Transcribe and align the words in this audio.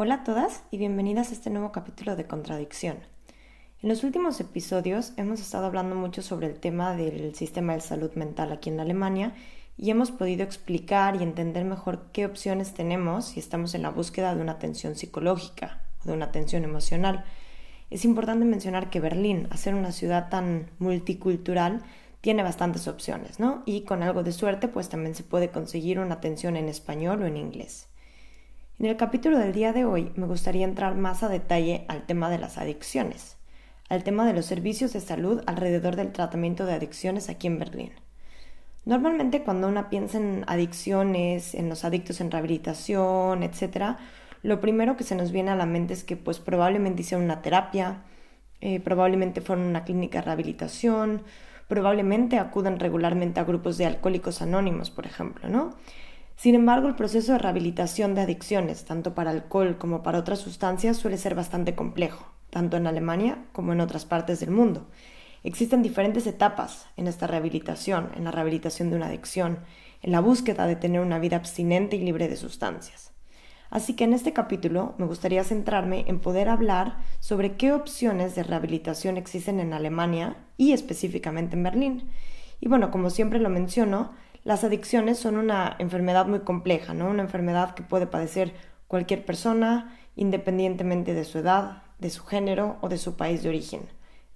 Hola 0.00 0.14
a 0.14 0.22
todas 0.22 0.62
y 0.70 0.78
bienvenidas 0.78 1.30
a 1.30 1.32
este 1.32 1.50
nuevo 1.50 1.72
capítulo 1.72 2.14
de 2.14 2.24
Contradicción. 2.24 2.98
En 3.82 3.88
los 3.88 4.04
últimos 4.04 4.38
episodios 4.38 5.12
hemos 5.16 5.40
estado 5.40 5.66
hablando 5.66 5.96
mucho 5.96 6.22
sobre 6.22 6.46
el 6.46 6.60
tema 6.60 6.94
del 6.94 7.34
sistema 7.34 7.74
de 7.74 7.80
salud 7.80 8.12
mental 8.14 8.52
aquí 8.52 8.70
en 8.70 8.78
Alemania 8.78 9.34
y 9.76 9.90
hemos 9.90 10.12
podido 10.12 10.44
explicar 10.44 11.16
y 11.16 11.24
entender 11.24 11.64
mejor 11.64 12.12
qué 12.12 12.26
opciones 12.26 12.74
tenemos 12.74 13.24
si 13.24 13.40
estamos 13.40 13.74
en 13.74 13.82
la 13.82 13.90
búsqueda 13.90 14.36
de 14.36 14.40
una 14.40 14.52
atención 14.52 14.94
psicológica 14.94 15.82
o 16.04 16.06
de 16.06 16.12
una 16.12 16.26
atención 16.26 16.62
emocional. 16.62 17.24
Es 17.90 18.04
importante 18.04 18.44
mencionar 18.44 18.90
que 18.90 19.00
Berlín, 19.00 19.48
al 19.50 19.58
ser 19.58 19.74
una 19.74 19.90
ciudad 19.90 20.28
tan 20.28 20.70
multicultural, 20.78 21.82
tiene 22.20 22.44
bastantes 22.44 22.86
opciones, 22.86 23.40
¿no? 23.40 23.64
Y 23.66 23.80
con 23.80 24.04
algo 24.04 24.22
de 24.22 24.30
suerte, 24.30 24.68
pues 24.68 24.88
también 24.88 25.16
se 25.16 25.24
puede 25.24 25.50
conseguir 25.50 25.98
una 25.98 26.14
atención 26.14 26.56
en 26.56 26.68
español 26.68 27.20
o 27.20 27.26
en 27.26 27.36
inglés. 27.36 27.88
En 28.80 28.86
el 28.86 28.96
capítulo 28.96 29.38
del 29.38 29.52
día 29.52 29.72
de 29.72 29.84
hoy 29.84 30.12
me 30.14 30.28
gustaría 30.28 30.64
entrar 30.64 30.94
más 30.94 31.24
a 31.24 31.28
detalle 31.28 31.84
al 31.88 32.06
tema 32.06 32.30
de 32.30 32.38
las 32.38 32.58
adicciones, 32.58 33.36
al 33.88 34.04
tema 34.04 34.24
de 34.24 34.32
los 34.32 34.46
servicios 34.46 34.92
de 34.92 35.00
salud 35.00 35.42
alrededor 35.46 35.96
del 35.96 36.12
tratamiento 36.12 36.64
de 36.64 36.74
adicciones 36.74 37.28
aquí 37.28 37.48
en 37.48 37.58
Berlín. 37.58 37.90
Normalmente 38.84 39.42
cuando 39.42 39.66
uno 39.66 39.90
piensa 39.90 40.18
en 40.18 40.44
adicciones, 40.46 41.56
en 41.56 41.68
los 41.68 41.84
adictos 41.84 42.20
en 42.20 42.30
rehabilitación, 42.30 43.42
etc., 43.42 43.96
lo 44.44 44.60
primero 44.60 44.96
que 44.96 45.02
se 45.02 45.16
nos 45.16 45.32
viene 45.32 45.50
a 45.50 45.56
la 45.56 45.66
mente 45.66 45.92
es 45.92 46.04
que 46.04 46.16
pues 46.16 46.38
probablemente 46.38 47.02
hicieron 47.02 47.24
una 47.24 47.42
terapia, 47.42 48.04
eh, 48.60 48.78
probablemente 48.78 49.40
fueron 49.40 49.64
a 49.66 49.70
una 49.70 49.84
clínica 49.84 50.18
de 50.18 50.26
rehabilitación, 50.26 51.24
probablemente 51.66 52.38
acudan 52.38 52.78
regularmente 52.78 53.40
a 53.40 53.44
grupos 53.44 53.76
de 53.76 53.86
alcohólicos 53.86 54.40
anónimos, 54.40 54.92
por 54.92 55.04
ejemplo, 55.04 55.48
¿no? 55.48 55.74
Sin 56.38 56.54
embargo, 56.54 56.86
el 56.86 56.94
proceso 56.94 57.32
de 57.32 57.38
rehabilitación 57.38 58.14
de 58.14 58.20
adicciones, 58.20 58.84
tanto 58.84 59.12
para 59.12 59.32
alcohol 59.32 59.76
como 59.76 60.04
para 60.04 60.20
otras 60.20 60.38
sustancias, 60.38 60.96
suele 60.96 61.18
ser 61.18 61.34
bastante 61.34 61.74
complejo, 61.74 62.26
tanto 62.50 62.76
en 62.76 62.86
Alemania 62.86 63.46
como 63.50 63.72
en 63.72 63.80
otras 63.80 64.04
partes 64.04 64.38
del 64.38 64.52
mundo. 64.52 64.86
Existen 65.42 65.82
diferentes 65.82 66.28
etapas 66.28 66.86
en 66.96 67.08
esta 67.08 67.26
rehabilitación, 67.26 68.10
en 68.14 68.22
la 68.22 68.30
rehabilitación 68.30 68.88
de 68.88 68.94
una 68.94 69.06
adicción, 69.06 69.58
en 70.00 70.12
la 70.12 70.20
búsqueda 70.20 70.68
de 70.68 70.76
tener 70.76 71.00
una 71.00 71.18
vida 71.18 71.34
abstinente 71.34 71.96
y 71.96 72.04
libre 72.04 72.28
de 72.28 72.36
sustancias. 72.36 73.10
Así 73.68 73.94
que 73.94 74.04
en 74.04 74.12
este 74.12 74.32
capítulo 74.32 74.94
me 74.96 75.06
gustaría 75.06 75.42
centrarme 75.42 76.04
en 76.06 76.20
poder 76.20 76.48
hablar 76.48 76.98
sobre 77.18 77.56
qué 77.56 77.72
opciones 77.72 78.36
de 78.36 78.44
rehabilitación 78.44 79.16
existen 79.16 79.58
en 79.58 79.72
Alemania 79.72 80.36
y 80.56 80.70
específicamente 80.70 81.56
en 81.56 81.64
Berlín. 81.64 82.10
Y 82.60 82.68
bueno, 82.68 82.92
como 82.92 83.10
siempre 83.10 83.40
lo 83.40 83.50
menciono, 83.50 84.12
las 84.48 84.64
adicciones 84.64 85.18
son 85.18 85.36
una 85.36 85.76
enfermedad 85.78 86.26
muy 86.26 86.40
compleja, 86.40 86.94
¿no? 86.94 87.10
Una 87.10 87.20
enfermedad 87.20 87.74
que 87.74 87.82
puede 87.82 88.06
padecer 88.06 88.54
cualquier 88.86 89.26
persona, 89.26 89.94
independientemente 90.16 91.12
de 91.12 91.26
su 91.26 91.40
edad, 91.40 91.82
de 91.98 92.08
su 92.08 92.24
género 92.24 92.78
o 92.80 92.88
de 92.88 92.96
su 92.96 93.14
país 93.14 93.42
de 93.42 93.50
origen. 93.50 93.82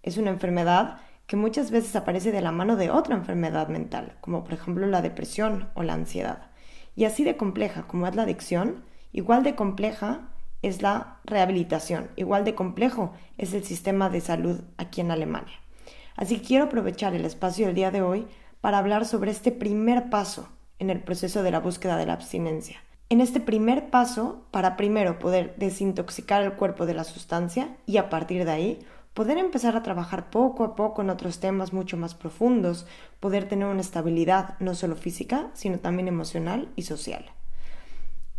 Es 0.02 0.18
una 0.18 0.28
enfermedad 0.28 0.98
que 1.26 1.36
muchas 1.36 1.70
veces 1.70 1.96
aparece 1.96 2.30
de 2.30 2.42
la 2.42 2.52
mano 2.52 2.76
de 2.76 2.90
otra 2.90 3.14
enfermedad 3.14 3.68
mental, 3.68 4.18
como 4.20 4.44
por 4.44 4.52
ejemplo 4.52 4.86
la 4.86 5.00
depresión 5.00 5.70
o 5.72 5.82
la 5.82 5.94
ansiedad. 5.94 6.50
Y 6.94 7.06
así 7.06 7.24
de 7.24 7.38
compleja 7.38 7.84
como 7.84 8.06
es 8.06 8.14
la 8.14 8.24
adicción, 8.24 8.84
igual 9.12 9.42
de 9.42 9.54
compleja 9.54 10.28
es 10.60 10.82
la 10.82 11.20
rehabilitación, 11.24 12.10
igual 12.16 12.44
de 12.44 12.54
complejo 12.54 13.14
es 13.38 13.54
el 13.54 13.64
sistema 13.64 14.10
de 14.10 14.20
salud 14.20 14.60
aquí 14.76 15.00
en 15.00 15.10
Alemania. 15.10 15.58
Así 16.16 16.36
que 16.36 16.48
quiero 16.48 16.64
aprovechar 16.66 17.14
el 17.14 17.24
espacio 17.24 17.64
del 17.64 17.74
día 17.74 17.90
de 17.90 18.02
hoy 18.02 18.26
para 18.62 18.78
hablar 18.78 19.04
sobre 19.04 19.30
este 19.30 19.52
primer 19.52 20.08
paso 20.08 20.48
en 20.78 20.88
el 20.88 21.00
proceso 21.00 21.42
de 21.42 21.50
la 21.50 21.60
búsqueda 21.60 21.98
de 21.98 22.06
la 22.06 22.14
abstinencia. 22.14 22.78
En 23.10 23.20
este 23.20 23.40
primer 23.40 23.90
paso, 23.90 24.46
para 24.50 24.76
primero 24.78 25.18
poder 25.18 25.54
desintoxicar 25.58 26.42
el 26.42 26.54
cuerpo 26.54 26.86
de 26.86 26.94
la 26.94 27.04
sustancia 27.04 27.76
y 27.84 27.98
a 27.98 28.08
partir 28.08 28.46
de 28.46 28.50
ahí 28.50 28.86
poder 29.12 29.36
empezar 29.36 29.76
a 29.76 29.82
trabajar 29.82 30.30
poco 30.30 30.64
a 30.64 30.74
poco 30.74 31.02
en 31.02 31.10
otros 31.10 31.40
temas 31.40 31.74
mucho 31.74 31.98
más 31.98 32.14
profundos, 32.14 32.86
poder 33.20 33.48
tener 33.48 33.66
una 33.66 33.82
estabilidad 33.82 34.58
no 34.60 34.74
solo 34.74 34.96
física, 34.96 35.50
sino 35.52 35.78
también 35.78 36.08
emocional 36.08 36.70
y 36.76 36.82
social. 36.82 37.26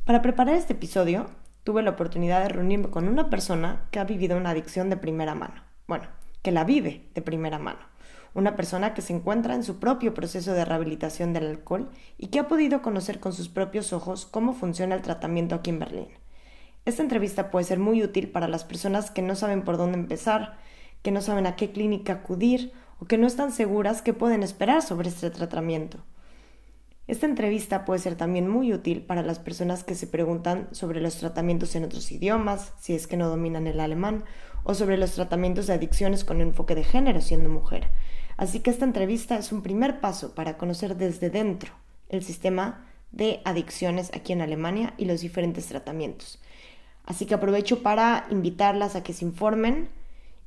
Para 0.06 0.22
preparar 0.22 0.56
este 0.56 0.74
episodio, 0.74 1.28
tuve 1.64 1.84
la 1.84 1.92
oportunidad 1.92 2.42
de 2.42 2.50
reunirme 2.50 2.90
con 2.90 3.08
una 3.08 3.30
persona 3.30 3.88
que 3.92 4.00
ha 4.00 4.06
vivido 4.06 4.38
una 4.38 4.50
adicción 4.50 4.90
de 4.90 4.98
primera 4.98 5.36
mano. 5.36 5.62
Bueno, 5.88 6.08
que 6.44 6.52
la 6.52 6.64
vive 6.64 7.08
de 7.16 7.24
primera 7.24 7.58
mano 7.58 7.94
una 8.34 8.56
persona 8.56 8.94
que 8.94 9.02
se 9.02 9.14
encuentra 9.14 9.56
en 9.56 9.64
su 9.64 9.80
propio 9.80 10.14
proceso 10.14 10.54
de 10.54 10.66
rehabilitación 10.66 11.34
del 11.34 11.48
alcohol 11.48 11.90
y 12.18 12.28
que 12.28 12.40
ha 12.40 12.48
podido 12.48 12.82
conocer 12.82 13.20
con 13.20 13.34
sus 13.34 13.50
propios 13.50 13.94
ojos 13.94 14.26
cómo 14.26 14.54
funciona 14.54 14.96
el 14.96 15.02
tratamiento 15.02 15.56
aquí 15.56 15.70
en 15.70 15.80
Berlín. 15.80 16.08
Esta 16.86 17.04
entrevista 17.04 17.52
puede 17.52 17.66
ser 17.66 17.80
muy 17.80 18.04
útil 18.04 18.30
para 18.30 18.48
las 18.48 18.64
personas 18.64 19.12
que 19.12 19.22
no 19.22 19.36
saben 19.36 19.62
por 19.62 19.78
dónde 19.78 19.98
empezar, 19.98 20.58
que 21.02 21.12
no 21.12 21.22
saben 21.22 21.46
a 21.46 21.56
qué 21.56 21.72
clínica 21.72 22.14
acudir 22.14 22.74
o 23.00 23.06
que 23.06 23.18
no 23.18 23.28
están 23.28 23.52
seguras 23.52 24.02
qué 24.02 24.14
pueden 24.14 24.44
esperar 24.44 24.82
sobre 24.82 25.10
este 25.10 25.30
tratamiento. 25.30 26.00
Esta 27.06 27.26
entrevista 27.26 27.84
puede 27.84 28.00
ser 28.00 28.16
también 28.16 28.48
muy 28.48 28.74
útil 28.74 29.02
para 29.02 29.24
las 29.24 29.38
personas 29.38 29.84
que 29.84 29.94
se 29.94 30.08
preguntan 30.08 30.70
sobre 30.72 31.02
los 31.02 31.18
tratamientos 31.18 31.76
en 31.76 31.84
otros 31.84 32.10
idiomas, 32.14 32.72
si 32.80 32.94
es 32.96 33.08
que 33.08 33.18
no 33.18 33.28
dominan 33.28 33.68
el 33.68 33.82
alemán, 33.82 34.24
o 34.64 34.74
sobre 34.74 34.98
los 34.98 35.12
tratamientos 35.12 35.68
de 35.68 35.74
adicciones 35.74 36.24
con 36.24 36.42
enfoque 36.42 36.76
de 36.76 36.84
género 36.84 37.22
siendo 37.22 37.50
mujer, 37.50 37.90
Así 38.38 38.60
que 38.60 38.72
esta 38.72 38.86
entrevista 38.86 39.38
es 39.38 39.52
un 39.52 39.62
primer 39.62 40.00
paso 40.00 40.34
para 40.34 40.58
conocer 40.58 40.98
desde 40.98 41.30
dentro 41.30 41.74
el 42.10 42.24
sistema 42.24 42.86
de 43.12 43.42
adicciones 43.46 44.12
aquí 44.14 44.34
en 44.34 44.42
Alemania 44.42 44.94
y 44.98 45.06
los 45.06 45.22
diferentes 45.22 45.68
tratamientos. 45.68 46.42
Así 47.06 47.26
que 47.26 47.36
aprovecho 47.36 47.84
para 47.84 48.26
invitarlas 48.32 48.96
a 48.96 49.04
que 49.04 49.14
se 49.14 49.26
informen 49.26 49.90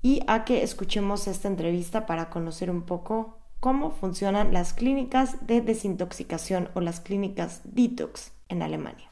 y 0.02 0.22
a 0.26 0.44
que 0.44 0.62
escuchemos 0.62 1.26
esta 1.28 1.48
entrevista 1.48 2.06
para 2.06 2.30
conocer 2.30 2.70
un 2.70 2.82
poco 2.82 3.38
cómo 3.60 3.90
funcionan 3.90 4.52
las 4.52 4.72
clínicas 4.72 5.46
de 5.46 5.60
desintoxicación 5.60 6.70
o 6.74 6.80
las 6.80 7.00
clínicas 7.00 7.60
detox 7.64 8.32
en 8.48 8.62
Alemania. 8.62 9.10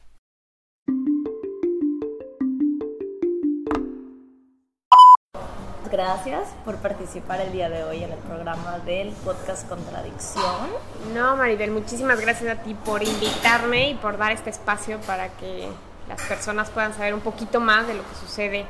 Gracias 5.94 6.48
por 6.64 6.74
participar 6.78 7.40
el 7.40 7.52
día 7.52 7.70
de 7.70 7.84
hoy 7.84 8.02
en 8.02 8.10
el 8.10 8.18
programa 8.18 8.80
del 8.80 9.10
podcast 9.10 9.68
Contradicción. 9.68 10.66
No, 11.14 11.36
Maribel, 11.36 11.70
muchísimas 11.70 12.20
gracias 12.20 12.58
a 12.58 12.60
ti 12.60 12.74
por 12.74 13.04
invitarme 13.04 13.90
y 13.90 13.94
por 13.94 14.18
dar 14.18 14.32
este 14.32 14.50
espacio 14.50 14.98
para 15.02 15.28
que 15.28 15.68
las 16.08 16.20
personas 16.22 16.68
puedan 16.70 16.94
saber 16.94 17.14
un 17.14 17.20
poquito 17.20 17.60
más 17.60 17.86
de 17.86 17.94
lo 17.94 18.02
que 18.02 18.14
sucede 18.16 18.66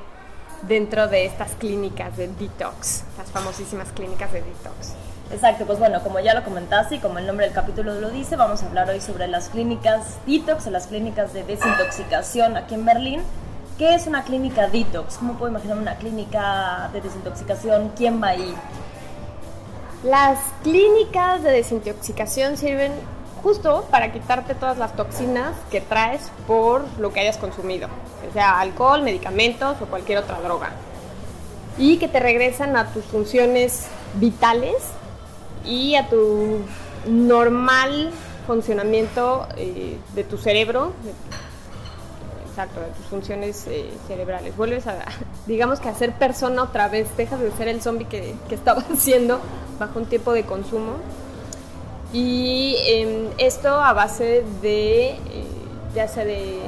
dentro 0.68 1.08
de 1.08 1.24
estas 1.24 1.52
clínicas 1.52 2.14
de 2.18 2.28
detox, 2.28 3.04
las 3.16 3.30
famosísimas 3.30 3.88
clínicas 3.92 4.30
de 4.30 4.42
detox. 4.42 4.92
Exacto, 5.32 5.64
pues 5.64 5.78
bueno, 5.78 6.02
como 6.02 6.20
ya 6.20 6.34
lo 6.34 6.44
comentaste 6.44 6.96
y 6.96 6.98
como 6.98 7.18
el 7.18 7.26
nombre 7.26 7.46
del 7.46 7.54
capítulo 7.54 7.94
lo 7.94 8.10
dice, 8.10 8.36
vamos 8.36 8.62
a 8.62 8.66
hablar 8.66 8.90
hoy 8.90 9.00
sobre 9.00 9.28
las 9.28 9.48
clínicas 9.48 10.18
detox 10.26 10.66
las 10.66 10.88
clínicas 10.88 11.32
de 11.32 11.42
desintoxicación 11.42 12.58
aquí 12.58 12.74
en 12.74 12.84
Berlín 12.84 13.22
¿Qué 13.78 13.92
es 13.92 14.06
una 14.06 14.22
clínica 14.22 14.68
detox? 14.68 15.16
¿Cómo 15.16 15.34
puedo 15.34 15.50
imaginar 15.50 15.76
una 15.78 15.96
clínica 15.96 16.90
de 16.92 17.00
desintoxicación? 17.00 17.90
¿Quién 17.96 18.22
va 18.22 18.28
ahí? 18.28 18.54
Las 20.04 20.38
clínicas 20.62 21.42
de 21.42 21.50
desintoxicación 21.50 22.56
sirven 22.56 22.92
justo 23.42 23.84
para 23.90 24.12
quitarte 24.12 24.54
todas 24.54 24.78
las 24.78 24.94
toxinas 24.94 25.56
que 25.72 25.80
traes 25.80 26.30
por 26.46 26.84
lo 26.98 27.12
que 27.12 27.18
hayas 27.18 27.36
consumido, 27.36 27.88
sea 28.32 28.60
alcohol, 28.60 29.02
medicamentos 29.02 29.76
o 29.82 29.86
cualquier 29.86 30.18
otra 30.18 30.40
droga. 30.40 30.70
Y 31.76 31.96
que 31.96 32.06
te 32.06 32.20
regresan 32.20 32.76
a 32.76 32.92
tus 32.92 33.04
funciones 33.04 33.88
vitales 34.14 34.76
y 35.64 35.96
a 35.96 36.08
tu 36.08 36.58
normal 37.08 38.12
funcionamiento 38.46 39.48
eh, 39.56 39.98
de 40.14 40.22
tu 40.22 40.38
cerebro, 40.38 40.92
exacto, 42.54 42.78
de 42.78 42.86
tus 42.86 43.06
funciones 43.06 43.66
eh, 43.66 43.90
cerebrales. 44.06 44.56
Vuelves 44.56 44.86
a, 44.86 45.04
digamos 45.46 45.80
que 45.80 45.88
a 45.88 45.94
ser 45.94 46.12
persona 46.12 46.62
otra 46.62 46.88
vez, 46.88 47.08
dejas 47.16 47.40
de 47.40 47.50
ser 47.50 47.66
el 47.66 47.82
zombie 47.82 48.06
que, 48.06 48.34
que 48.48 48.54
estabas 48.54 48.84
haciendo 48.92 49.40
bajo 49.78 49.98
un 49.98 50.06
tiempo 50.06 50.32
de 50.32 50.44
consumo. 50.44 50.92
Y 52.12 52.76
em, 52.86 53.26
esto 53.38 53.68
a 53.68 53.92
base 53.92 54.44
de, 54.62 55.08
eh, 55.08 55.18
ya 55.96 56.06
sea 56.06 56.24
de 56.24 56.60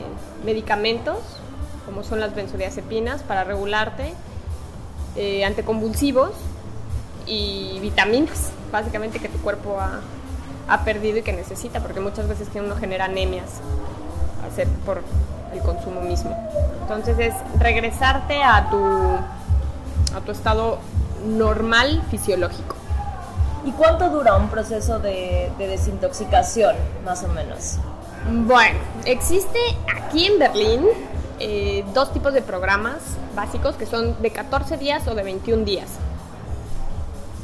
medicamentos, 0.44 1.18
como 1.84 2.02
son 2.02 2.18
las 2.18 2.34
benzodiazepinas, 2.34 3.22
para 3.22 3.44
regularte, 3.44 4.12
eh, 5.14 5.44
anticonvulsivos 5.44 6.32
y 7.26 7.78
vitaminas, 7.80 8.50
básicamente 8.72 9.20
que 9.20 9.28
tu 9.28 9.38
cuerpo 9.38 9.78
ha, 9.78 10.00
ha 10.66 10.84
perdido 10.84 11.18
y 11.18 11.22
que 11.22 11.32
necesita, 11.32 11.80
porque 11.80 12.00
muchas 12.00 12.26
veces 12.26 12.48
uno 12.56 12.74
genera 12.74 13.04
anemias 13.04 13.60
hacer 14.44 14.66
por 14.84 15.02
el 15.56 15.62
consumo 15.62 16.00
mismo. 16.00 16.36
Entonces 16.82 17.18
es 17.18 17.34
regresarte 17.58 18.42
a 18.42 18.68
tu, 18.70 18.76
a 20.16 20.20
tu 20.24 20.32
estado 20.32 20.78
normal 21.26 22.02
fisiológico. 22.10 22.76
¿Y 23.64 23.72
cuánto 23.72 24.10
dura 24.10 24.36
un 24.36 24.48
proceso 24.48 25.00
de, 25.00 25.50
de 25.58 25.66
desintoxicación, 25.66 26.76
más 27.04 27.24
o 27.24 27.28
menos? 27.28 27.78
Bueno, 28.30 28.78
existe 29.04 29.58
aquí 29.88 30.26
en 30.26 30.38
Berlín 30.38 30.82
eh, 31.38 31.84
dos 31.92 32.12
tipos 32.12 32.32
de 32.32 32.40
programas 32.40 32.96
básicos 33.34 33.76
que 33.76 33.84
son 33.84 34.20
de 34.22 34.30
14 34.30 34.78
días 34.78 35.06
o 35.06 35.14
de 35.14 35.22
21 35.22 35.64
días. 35.64 35.90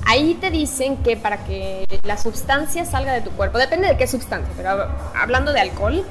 Ahí 0.07 0.35
te 0.35 0.51
dicen 0.51 0.97
que 0.99 1.17
para 1.17 1.45
que 1.45 1.85
la 2.03 2.17
sustancia 2.17 2.85
salga 2.85 3.13
de 3.13 3.21
tu 3.21 3.31
cuerpo, 3.31 3.59
depende 3.59 3.89
de 3.89 3.97
qué 3.97 4.07
sustancia, 4.07 4.53
pero 4.57 4.89
hablando 5.15 5.53
de 5.53 5.61
alcohol, 5.61 6.05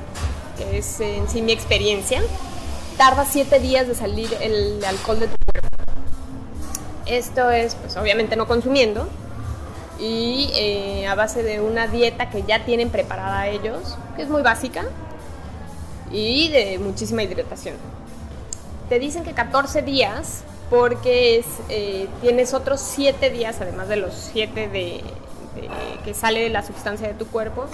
que 0.70 0.78
es 0.78 1.00
en 1.00 1.28
sí 1.30 1.42
mi 1.42 1.52
experiencia, 1.52 2.22
tarda 2.98 3.26
7 3.26 3.60
días 3.60 3.88
de 3.88 3.96
salir 3.96 4.30
el 4.42 4.84
alcohol 4.86 5.20
de 5.20 5.28
tu 5.28 5.36
cuerpo. 5.52 5.68
Esto 7.06 7.50
es, 7.52 7.76
pues 7.76 7.98
obviamente 7.98 8.36
no 8.36 8.48
consumiendo 8.48 9.08
y 10.00 10.50
eh, 10.56 11.08
a 11.08 11.16
base 11.16 11.44
de 11.44 11.62
una 11.62 11.88
dieta 11.88 12.30
que 12.30 12.44
ya 12.44 12.66
tienen 12.66 12.90
preparada 12.90 13.48
ellos, 13.48 13.98
que 14.16 14.24
es 14.24 14.30
muy 14.30 14.42
básica, 14.42 14.86
y 16.12 16.50
de 16.50 16.80
muchísima 16.80 17.24
hidratación. 17.24 17.76
Te 18.90 19.00
dicen 19.00 19.24
que 19.24 19.34
14 19.34 19.82
días 19.82 20.44
porque 20.70 21.40
es, 21.40 21.46
eh, 21.70 22.08
tienes 22.22 22.54
otros 22.54 22.82
7 22.82 23.30
días, 23.30 23.58
además 23.62 23.90
de 23.90 23.98
los 23.98 24.14
7 24.32 24.68
de, 24.70 25.04
que 26.04 26.14
sale 26.14 26.50
la 26.50 26.64
sustancia 26.64 27.08
de 27.08 27.14
tu 27.14 27.28
cuerpo, 27.28 27.66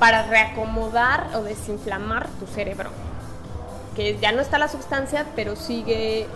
para 0.00 0.24
reacomodar 0.24 1.28
o 1.36 1.42
desinflamar 1.42 2.28
tu 2.40 2.46
cerebro. 2.46 2.90
Que 3.94 4.18
ya 4.18 4.32
no 4.32 4.40
está 4.40 4.58
la 4.58 4.66
sustancia, 4.66 5.26
pero 5.36 5.54
sigue 5.54 6.26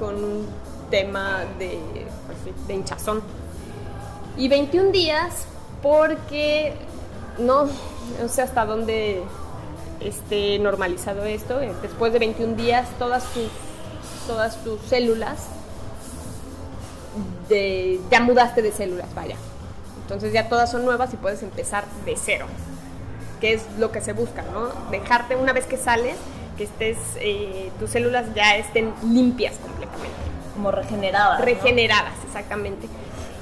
con 0.00 0.16
un 0.16 0.48
tema 0.90 1.44
de, 1.58 1.78
pues, 2.26 2.38
hinchazón. 2.68 3.22
Y 4.36 4.48
21 4.48 4.90
días 4.90 5.44
porque 5.82 6.74
no, 7.38 7.68
sé 8.28 8.42
hasta 8.42 8.64
dónde 8.64 9.22
esté 10.00 10.58
normalizado 10.58 11.24
esto. 11.24 11.58
Después 11.82 12.12
de 12.12 12.18
21 12.18 12.56
días 12.56 12.88
todas 12.98 13.24
tus 13.32 13.48
todas 14.26 14.56
tus 14.62 14.80
células, 14.82 15.48
ya 18.10 18.20
mudaste 18.20 18.62
de 18.62 18.72
células, 18.72 19.12
vaya. 19.14 19.36
Entonces 20.02 20.32
ya 20.32 20.48
todas 20.48 20.70
son 20.70 20.84
nuevas 20.84 21.12
y 21.12 21.16
puedes 21.16 21.42
empezar 21.42 21.84
de 22.04 22.16
cero, 22.16 22.46
que 23.42 23.54
es 23.54 23.64
lo 23.76 23.90
que 23.90 24.00
se 24.00 24.12
busca, 24.12 24.42
¿no? 24.52 24.68
Dejarte 24.92 25.34
una 25.34 25.52
vez 25.52 25.66
que 25.66 25.76
sales, 25.76 26.14
que 26.56 26.62
estés, 26.62 26.96
eh, 27.16 27.72
tus 27.80 27.90
células 27.90 28.32
ya 28.36 28.56
estén 28.56 28.94
limpias 29.02 29.56
completamente. 29.56 30.14
Como 30.54 30.70
regeneradas. 30.70 31.40
Regeneradas, 31.40 32.14
exactamente. 32.24 32.86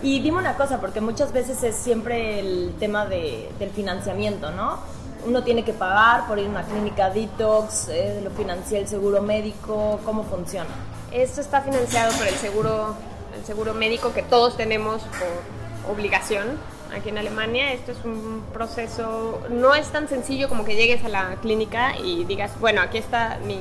Y 0.02 0.20
dime 0.20 0.38
una 0.38 0.54
cosa, 0.54 0.80
porque 0.80 1.02
muchas 1.02 1.34
veces 1.34 1.62
es 1.62 1.76
siempre 1.76 2.40
el 2.40 2.74
tema 2.80 3.04
de, 3.04 3.50
del 3.58 3.68
financiamiento, 3.70 4.50
¿no? 4.50 4.78
uno 5.26 5.42
tiene 5.44 5.64
que 5.64 5.74
pagar 5.74 6.26
por 6.26 6.38
ir 6.38 6.46
a 6.46 6.48
una 6.48 6.62
clínica 6.62 7.10
detox, 7.10 7.88
eh, 7.88 8.22
lo 8.24 8.30
financia 8.30 8.78
el 8.78 8.88
seguro 8.88 9.20
médico, 9.20 10.00
¿cómo 10.06 10.24
funciona? 10.24 10.70
Esto 11.12 11.42
está 11.42 11.60
financiado 11.60 12.16
por 12.16 12.26
el 12.26 12.36
seguro, 12.36 12.94
el 13.38 13.44
seguro 13.44 13.74
médico 13.74 14.14
que 14.14 14.22
todos 14.22 14.56
tenemos 14.56 15.02
por 15.02 15.92
obligación 15.94 16.58
aquí 16.94 17.08
en 17.08 17.18
Alemania. 17.18 17.72
Esto 17.72 17.92
es 17.92 17.98
un 18.04 18.44
proceso, 18.52 19.40
no 19.50 19.74
es 19.74 19.88
tan 19.88 20.08
sencillo 20.08 20.48
como 20.48 20.64
que 20.64 20.76
llegues 20.76 21.04
a 21.04 21.08
la 21.08 21.36
clínica 21.36 21.96
y 21.96 22.24
digas, 22.24 22.52
bueno, 22.60 22.80
aquí 22.80 22.98
está 22.98 23.38
mi, 23.44 23.58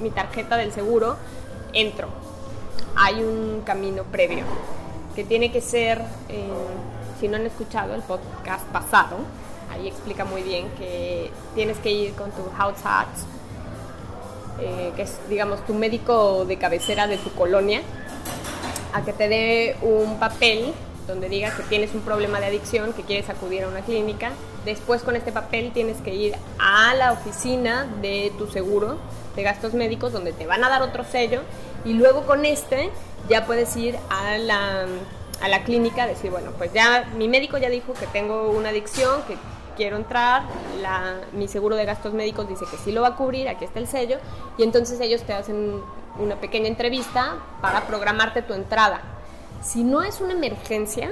mi 0.00 0.10
tarjeta 0.10 0.56
del 0.56 0.72
seguro, 0.72 1.16
entro. 1.72 2.08
Hay 2.96 3.22
un 3.22 3.62
camino 3.64 4.04
previo 4.04 4.44
que 5.14 5.24
tiene 5.24 5.50
que 5.52 5.60
ser, 5.60 6.00
eh, 6.28 6.48
si 7.20 7.28
no 7.28 7.36
han 7.36 7.46
escuchado 7.46 7.94
el 7.94 8.02
podcast 8.02 8.64
pasado, 8.66 9.18
ahí 9.70 9.88
explica 9.88 10.24
muy 10.24 10.42
bien 10.42 10.68
que 10.78 11.30
tienes 11.54 11.78
que 11.78 11.90
ir 11.90 12.14
con 12.14 12.30
tu 12.30 12.42
Hausarzt, 12.58 13.26
eh, 14.60 14.92
que 14.96 15.02
es, 15.02 15.18
digamos, 15.28 15.64
tu 15.64 15.74
médico 15.74 16.44
de 16.44 16.56
cabecera 16.58 17.06
de 17.06 17.16
tu 17.18 17.32
colonia, 17.32 17.80
a 18.92 19.02
que 19.02 19.12
te 19.12 19.28
dé 19.28 19.76
un 19.80 20.18
papel 20.18 20.74
donde 21.06 21.28
diga 21.28 21.54
que 21.56 21.62
tienes 21.64 21.94
un 21.94 22.00
problema 22.02 22.40
de 22.40 22.46
adicción, 22.46 22.92
que 22.92 23.02
quieres 23.02 23.28
acudir 23.28 23.64
a 23.64 23.68
una 23.68 23.80
clínica. 23.80 24.30
Después 24.64 25.02
con 25.02 25.16
este 25.16 25.32
papel 25.32 25.72
tienes 25.72 25.98
que 25.98 26.14
ir 26.14 26.34
a 26.58 26.94
la 26.94 27.12
oficina 27.12 27.86
de 28.00 28.32
tu 28.38 28.46
seguro 28.46 28.98
de 29.36 29.42
gastos 29.42 29.74
médicos 29.74 30.12
donde 30.12 30.32
te 30.32 30.46
van 30.46 30.62
a 30.62 30.68
dar 30.68 30.82
otro 30.82 31.04
sello 31.04 31.40
y 31.84 31.94
luego 31.94 32.26
con 32.26 32.44
este 32.44 32.90
ya 33.28 33.46
puedes 33.46 33.74
ir 33.76 33.96
a 34.10 34.38
la, 34.38 34.86
a 35.40 35.48
la 35.48 35.64
clínica, 35.64 36.06
decir, 36.06 36.30
bueno, 36.30 36.50
pues 36.58 36.72
ya 36.72 37.08
mi 37.16 37.28
médico 37.28 37.58
ya 37.58 37.68
dijo 37.68 37.92
que 37.94 38.06
tengo 38.06 38.50
una 38.50 38.70
adicción, 38.70 39.22
que 39.26 39.36
quiero 39.76 39.96
entrar, 39.96 40.42
mi 41.32 41.48
seguro 41.48 41.76
de 41.76 41.84
gastos 41.84 42.12
médicos 42.12 42.48
dice 42.48 42.64
que 42.70 42.76
sí 42.76 42.92
lo 42.92 43.02
va 43.02 43.08
a 43.08 43.16
cubrir, 43.16 43.48
aquí 43.48 43.64
está 43.64 43.78
el 43.78 43.86
sello, 43.86 44.18
y 44.58 44.62
entonces 44.62 45.00
ellos 45.00 45.22
te 45.22 45.32
hacen 45.32 45.80
una 46.18 46.36
pequeña 46.36 46.68
entrevista 46.68 47.36
para 47.60 47.86
programarte 47.86 48.42
tu 48.42 48.54
entrada. 48.54 49.00
Si 49.62 49.84
no 49.84 50.02
es 50.02 50.20
una 50.20 50.32
emergencia, 50.32 51.10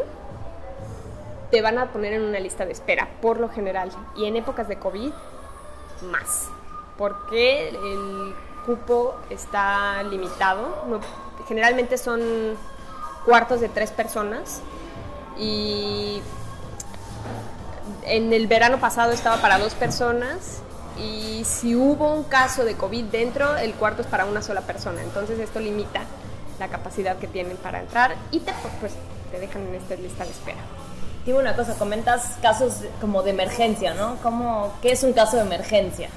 te 1.51 1.63
van 1.63 1.79
a 1.79 1.93
poner 1.93 2.15
en 2.15 2.23
una 2.23 2.41
lista 2.41 2.67
de 2.67 2.73
espera, 2.73 3.09
por 3.23 3.39
lo 3.39 3.49
general, 3.49 3.91
y 4.17 4.27
en 4.27 4.37
épocas 4.37 4.69
de 4.69 4.77
COVID, 4.79 5.13
más, 6.11 6.49
porque 6.99 7.69
el 7.69 8.35
cupo 8.67 9.17
está 9.31 10.03
limitado, 10.03 11.01
generalmente 11.47 11.97
son 11.97 12.21
cuartos 13.25 13.61
de 13.61 13.69
tres 13.69 13.91
personas, 13.93 14.61
y 15.39 16.21
en 18.03 18.33
el 18.33 18.47
verano 18.47 18.79
pasado 18.79 19.13
estaba 19.13 19.41
para 19.41 19.59
dos 19.59 19.75
personas. 19.75 20.63
Y 20.99 21.45
si 21.45 21.75
hubo 21.75 22.13
un 22.13 22.25
caso 22.25 22.65
de 22.65 22.75
COVID 22.75 23.05
dentro, 23.07 23.57
el 23.57 23.73
cuarto 23.75 24.03
es 24.03 24.09
para 24.09 24.27
una 24.27 24.43
sola 24.43 24.61
persona. 24.63 25.03
Entonces 25.03 25.39
esto 25.39 25.61
limita 25.61 26.03
la 26.61 26.69
capacidad 26.69 27.17
que 27.17 27.27
tienen 27.27 27.57
para 27.57 27.81
entrar 27.81 28.15
y 28.31 28.39
te, 28.39 28.53
pues, 28.79 28.93
te 29.33 29.41
dejan 29.41 29.67
en 29.67 29.75
esta 29.75 29.97
lista 29.97 30.25
de 30.25 30.31
espera. 30.31 30.59
Dime 31.27 31.39
una 31.39 31.57
cosa, 31.57 31.75
comentas 31.75 32.37
casos 32.41 32.83
como 33.01 33.23
de 33.23 33.31
emergencia, 33.31 33.95
¿no? 33.95 34.17
¿Cómo, 34.23 34.73
¿Qué 34.81 34.93
es 34.93 35.03
un 35.03 35.13
caso 35.13 35.37
de 35.37 35.43
emergencia? 35.43 36.09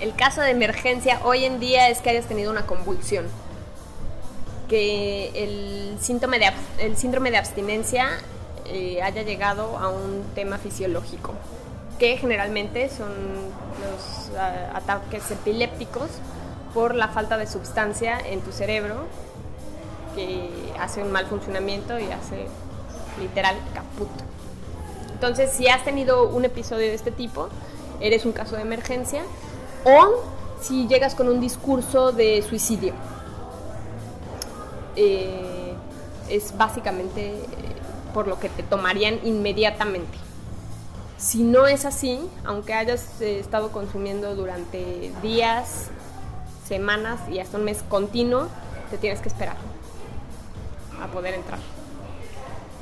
El 0.00 0.14
caso 0.14 0.42
de 0.42 0.50
emergencia 0.50 1.20
hoy 1.24 1.44
en 1.44 1.58
día 1.58 1.88
es 1.88 2.00
que 2.00 2.10
hayas 2.10 2.26
tenido 2.26 2.50
una 2.50 2.66
convulsión, 2.66 3.26
que 4.68 5.30
el 5.34 5.98
síndrome 6.00 6.38
de, 6.38 6.52
el 6.78 6.96
síndrome 6.96 7.30
de 7.30 7.38
abstinencia 7.38 8.08
eh, 8.66 9.02
haya 9.02 9.22
llegado 9.22 9.78
a 9.78 9.88
un 9.88 10.24
tema 10.34 10.58
fisiológico, 10.58 11.32
que 11.98 12.16
generalmente 12.18 12.90
son 12.90 13.10
los 13.10 14.36
ah, 14.38 14.72
ataques 14.74 15.30
epilépticos 15.30 16.08
por 16.74 16.94
la 16.94 17.08
falta 17.08 17.36
de 17.36 17.46
sustancia 17.46 18.18
en 18.20 18.40
tu 18.40 18.52
cerebro, 18.52 19.06
hace 20.78 21.02
un 21.02 21.12
mal 21.12 21.26
funcionamiento 21.26 21.98
y 21.98 22.10
hace 22.10 22.46
literal 23.20 23.56
caput. 23.74 24.08
Entonces, 25.12 25.50
si 25.50 25.68
has 25.68 25.84
tenido 25.84 26.28
un 26.28 26.44
episodio 26.44 26.86
de 26.86 26.94
este 26.94 27.10
tipo, 27.10 27.48
eres 28.00 28.24
un 28.24 28.32
caso 28.32 28.56
de 28.56 28.62
emergencia, 28.62 29.22
o 29.84 30.22
si 30.60 30.86
llegas 30.86 31.14
con 31.14 31.28
un 31.28 31.40
discurso 31.40 32.12
de 32.12 32.42
suicidio. 32.42 32.92
Eh, 34.96 35.74
es 36.28 36.56
básicamente 36.56 37.34
por 38.14 38.28
lo 38.28 38.38
que 38.38 38.48
te 38.48 38.62
tomarían 38.62 39.18
inmediatamente. 39.24 40.18
Si 41.16 41.42
no 41.42 41.66
es 41.66 41.84
así, 41.84 42.20
aunque 42.44 42.74
hayas 42.74 43.20
eh, 43.20 43.40
estado 43.40 43.72
consumiendo 43.72 44.36
durante 44.36 45.12
días, 45.22 45.88
semanas 46.66 47.20
y 47.30 47.40
hasta 47.40 47.58
un 47.58 47.64
mes 47.64 47.82
continuo, 47.88 48.46
te 48.90 48.98
tienes 48.98 49.20
que 49.20 49.28
esperar 49.28 49.56
poder 51.08 51.34
entrar. 51.34 51.58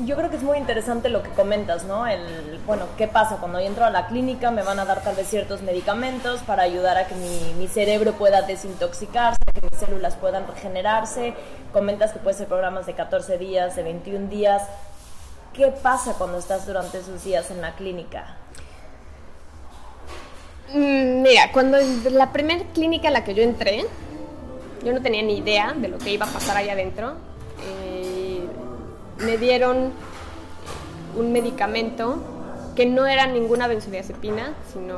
Yo 0.01 0.15
creo 0.15 0.29
que 0.29 0.37
es 0.37 0.43
muy 0.43 0.59
interesante 0.59 1.09
lo 1.09 1.23
que 1.23 1.31
comentas, 1.31 1.85
¿no? 1.85 2.07
El, 2.07 2.61
bueno, 2.67 2.85
¿qué 2.99 3.09
pasa? 3.09 3.39
Cuando 3.39 3.61
yo 3.61 3.67
entro 3.67 3.87
a 3.87 3.91
la 3.91 4.09
clínica 4.09 4.51
me 4.51 4.63
van 4.63 4.79
a 4.79 4.85
dar 4.85 5.03
tal 5.03 5.17
vez 5.17 5.27
ciertos 5.27 5.63
medicamentos 5.63 6.43
para 6.43 6.65
ayudar 6.65 6.99
a 6.99 7.07
que 7.07 7.15
mi, 7.15 7.55
mi 7.59 7.67
cerebro 7.67 8.13
pueda 8.13 8.43
desintoxicarse, 8.43 9.39
que 9.55 9.67
mis 9.71 9.81
células 9.81 10.15
puedan 10.17 10.47
regenerarse. 10.47 11.33
Comentas 11.73 12.13
que 12.13 12.19
puede 12.19 12.37
ser 12.37 12.47
programas 12.47 12.85
de 12.85 12.93
14 12.93 13.39
días, 13.39 13.75
de 13.75 13.83
21 13.85 14.29
días. 14.29 14.63
¿Qué 15.55 15.69
pasa 15.69 16.13
cuando 16.19 16.37
estás 16.37 16.67
durante 16.67 16.99
esos 16.99 17.25
días 17.25 17.51
en 17.51 17.63
la 17.63 17.75
clínica? 17.75 18.37
Mm, 20.75 21.23
mira, 21.23 21.51
cuando 21.53 21.79
la 22.11 22.33
primera 22.33 22.65
clínica 22.75 23.09
a 23.09 23.11
la 23.11 23.25
que 23.25 23.35
yo 23.35 23.43
entré, 23.43 23.87
yo 24.85 24.93
no 24.93 25.01
tenía 25.01 25.23
ni 25.23 25.39
idea 25.39 25.73
de 25.75 25.89
lo 25.89 25.97
que 25.97 26.11
iba 26.11 26.27
a 26.27 26.29
pasar 26.29 26.59
ahí 26.59 26.69
adentro. 26.69 27.15
Eh, 27.65 27.96
me 29.19 29.39
dieron 29.39 29.93
un 31.17 31.33
medicamento 31.33 32.19
que 32.75 32.87
no 32.87 33.07
era 33.07 33.27
ninguna 33.27 33.69
benzodiazepina, 33.69 34.55
sino 34.73 34.95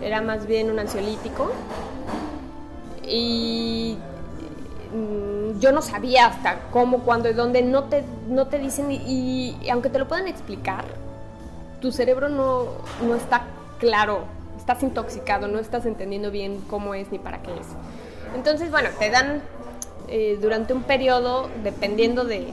era 0.00 0.22
más 0.22 0.46
bien 0.46 0.70
un 0.70 0.78
ansiolítico. 0.78 1.52
Y 3.06 3.98
Mm, 4.94 5.58
yo 5.58 5.72
no 5.72 5.82
sabía 5.82 6.26
hasta 6.26 6.60
cómo, 6.70 7.00
cuándo 7.00 7.28
y 7.28 7.32
dónde, 7.32 7.62
no 7.62 7.84
te, 7.84 8.04
no 8.28 8.46
te 8.46 8.60
dicen 8.60 8.92
y, 8.92 9.56
aunque 9.70 9.90
te 9.90 9.98
lo 9.98 10.06
puedan 10.06 10.28
explicar, 10.28 10.84
tu 11.80 11.90
cerebro 11.90 12.28
no, 12.28 12.66
no 13.04 13.16
está 13.16 13.42
claro, 13.80 14.20
estás 14.56 14.84
intoxicado, 14.84 15.48
no 15.48 15.58
estás 15.58 15.84
entendiendo 15.84 16.30
bien 16.30 16.62
cómo 16.70 16.94
es 16.94 17.10
ni 17.10 17.18
para 17.18 17.42
qué 17.42 17.50
es. 17.50 17.66
Entonces, 18.36 18.70
bueno, 18.70 18.88
te 19.00 19.10
dan 19.10 19.42
eh, 20.06 20.38
durante 20.40 20.72
un 20.74 20.84
periodo, 20.84 21.48
dependiendo 21.64 22.24
de, 22.24 22.46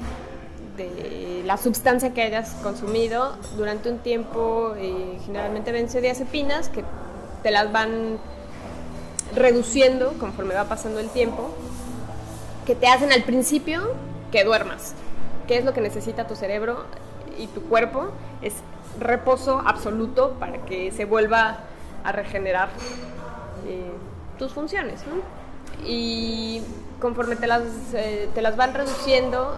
de, 0.90 1.44
la 1.46 1.58
sustancia 1.58 2.14
que 2.14 2.22
hayas 2.22 2.52
consumido, 2.64 3.36
durante 3.58 3.90
un 3.90 4.00
tiempo, 4.00 4.74
eh, 4.78 5.18
generalmente 5.26 5.72
benzodiazepinas, 5.72 6.70
que 6.70 6.84
te 7.44 7.52
las 7.52 7.72
van 7.72 8.18
reduciendo 9.36 10.14
conforme 10.20 10.54
va 10.54 10.66
pasando 10.66 11.00
el 11.00 11.10
tiempo, 11.10 11.50
que 12.66 12.76
te 12.76 12.88
hacen 12.88 13.12
al 13.12 13.24
principio 13.24 13.94
que 14.32 14.44
duermas. 14.44 14.94
¿Qué 15.48 15.58
es 15.58 15.66
lo 15.66 15.74
que 15.74 15.82
necesita 15.82 16.28
tu 16.28 16.36
cerebro 16.36 16.86
y 17.38 17.48
tu 17.48 17.62
cuerpo? 17.64 18.12
Es 18.42 18.54
reposo 19.00 19.62
absoluto 19.66 20.36
para 20.40 20.64
que 20.66 20.92
se 20.92 21.06
vuelva 21.06 21.60
a 22.04 22.12
regenerar 22.12 22.70
eh, 23.68 23.92
tus 24.38 24.54
funciones. 24.54 25.02
Y 25.86 26.62
conforme 27.00 27.36
te 27.36 27.48
las, 27.48 27.64
eh, 27.94 28.30
te 28.34 28.42
las 28.42 28.56
van 28.56 28.74
reduciendo, 28.74 29.58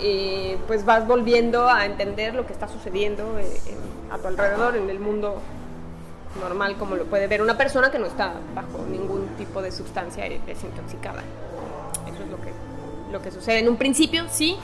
eh, 0.00 0.58
pues 0.66 0.84
vas 0.84 1.06
volviendo 1.06 1.68
a 1.68 1.86
entender 1.86 2.34
lo 2.34 2.46
que 2.46 2.52
está 2.52 2.68
sucediendo 2.68 3.24
a 4.10 4.18
tu 4.18 4.28
alrededor, 4.28 4.76
en 4.76 4.90
el 4.90 5.00
mundo 5.00 5.40
normal, 6.40 6.76
como 6.78 6.96
lo 6.96 7.04
puede 7.06 7.26
ver 7.26 7.42
una 7.42 7.56
persona 7.56 7.90
que 7.90 7.98
no 7.98 8.06
está 8.06 8.34
bajo 8.54 8.84
ningún 8.90 9.26
tipo 9.36 9.62
de 9.62 9.72
sustancia 9.72 10.24
desintoxicada. 10.46 11.22
Eso 12.06 12.22
es 12.22 12.28
lo 12.30 12.36
que, 12.40 12.52
lo 13.12 13.22
que 13.22 13.30
sucede. 13.30 13.58
En 13.58 13.68
un 13.68 13.76
principio, 13.76 14.24
sí. 14.30 14.56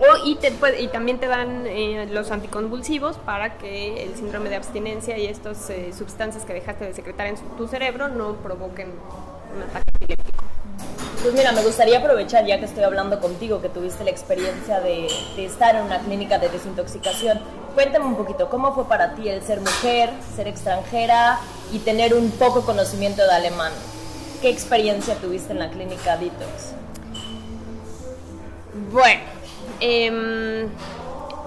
O, 0.00 0.26
y, 0.26 0.38
y, 0.78 0.88
también 0.88 1.18
te 1.18 1.26
dan 1.26 1.66
eh, 1.66 2.08
los 2.10 2.30
anticonvulsivos 2.30 3.18
para 3.18 3.58
que 3.58 4.04
el 4.04 4.14
síndrome 4.14 4.48
de 4.48 4.56
abstinencia 4.56 5.18
y 5.18 5.26
estas 5.26 5.68
eh, 5.68 5.92
sustancias 5.92 6.46
que 6.46 6.54
dejaste 6.54 6.86
de 6.86 6.94
secretar 6.94 7.26
en 7.26 7.36
tu 7.58 7.68
cerebro 7.68 8.08
no 8.08 8.36
provoquen 8.36 8.88
un 9.54 9.62
ataque. 9.62 9.89
Pues 11.22 11.34
mira, 11.34 11.52
me 11.52 11.62
gustaría 11.62 11.98
aprovechar 11.98 12.46
ya 12.46 12.58
que 12.58 12.64
estoy 12.64 12.82
hablando 12.82 13.20
contigo, 13.20 13.60
que 13.60 13.68
tuviste 13.68 14.04
la 14.04 14.10
experiencia 14.10 14.80
de, 14.80 15.06
estar 15.36 15.76
en 15.76 15.82
una 15.82 15.98
clínica 16.00 16.38
de 16.38 16.48
desintoxicación. 16.48 17.38
Cuéntame 17.74 18.06
un 18.06 18.16
poquito, 18.16 18.48
¿cómo 18.48 18.74
fue 18.74 18.88
para 18.88 19.14
ti 19.14 19.28
el 19.28 19.42
ser 19.42 19.60
mujer, 19.60 20.10
ser 20.34 20.48
extranjera 20.48 21.38
y 21.72 21.78
tener 21.80 22.14
un 22.14 22.30
poco 22.32 22.62
conocimiento 22.62 23.22
de 23.22 23.32
alemán? 23.32 23.72
¿Qué 24.40 24.48
experiencia 24.48 25.14
tuviste 25.16 25.52
en 25.52 25.58
la 25.58 25.70
clínica 25.70 26.16
Detox? 26.16 26.72
Bueno, 28.90 29.20
Em, 29.80 30.68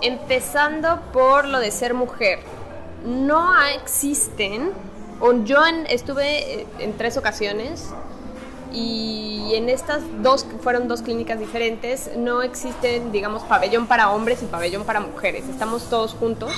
empezando 0.02 1.00
por 1.14 1.46
lo 1.46 1.60
de 1.60 1.70
ser 1.70 1.94
mujer. 1.94 2.40
No 3.06 3.54
existen, 3.68 4.72
o 5.20 5.34
yo 5.44 5.60
estuve 5.88 6.62
eh, 6.62 6.68
en 6.80 6.98
tres 6.98 7.16
ocasiones 7.16 7.90
y 8.74 9.54
en 9.54 9.70
estas 9.70 10.02
dos, 10.22 10.46
fueron 10.62 10.88
dos 10.88 11.04
clínicas 11.04 11.40
diferentes, 11.40 12.10
no 12.18 12.42
existen, 12.42 13.12
digamos, 13.12 13.44
pabellón 13.44 13.88
para 13.88 14.10
hombres 14.10 14.42
y 14.42 14.48
pabellón 14.48 14.84
para 14.84 15.00
mujeres. 15.00 15.48
Estamos 15.48 15.90
todos 15.90 16.14
juntos 16.14 16.52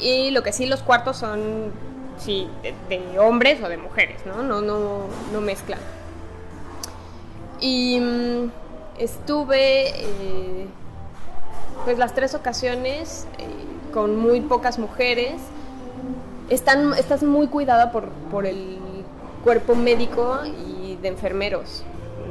y 0.00 0.30
lo 0.30 0.42
que 0.42 0.52
sí 0.52 0.66
los 0.66 0.82
cuartos 0.82 1.18
son, 1.18 1.72
sí, 2.18 2.48
de, 2.62 3.18
hombres 3.18 3.62
o 3.62 3.68
de 3.68 3.76
mujeres, 3.76 4.24
¿no? 4.24 4.42
No, 4.42 4.62
no, 4.62 5.00
no 5.32 5.40
mezclan. 5.40 5.80
Y 7.60 8.00
mm, 8.00 8.50
estuve 8.98 9.88
eh, 9.88 10.66
pues 11.84 11.98
las 11.98 12.14
tres 12.14 12.34
ocasiones 12.34 13.26
eh, 13.38 13.46
con 13.92 14.16
muy 14.16 14.40
pocas 14.40 14.78
mujeres. 14.78 15.34
Están, 16.48 16.94
estás 16.94 17.22
muy 17.22 17.48
cuidada 17.48 17.92
por, 17.92 18.08
por 18.30 18.46
el 18.46 18.78
cuerpo 19.44 19.74
médico 19.74 20.38
de 21.02 21.08
enfermeros. 21.08 21.84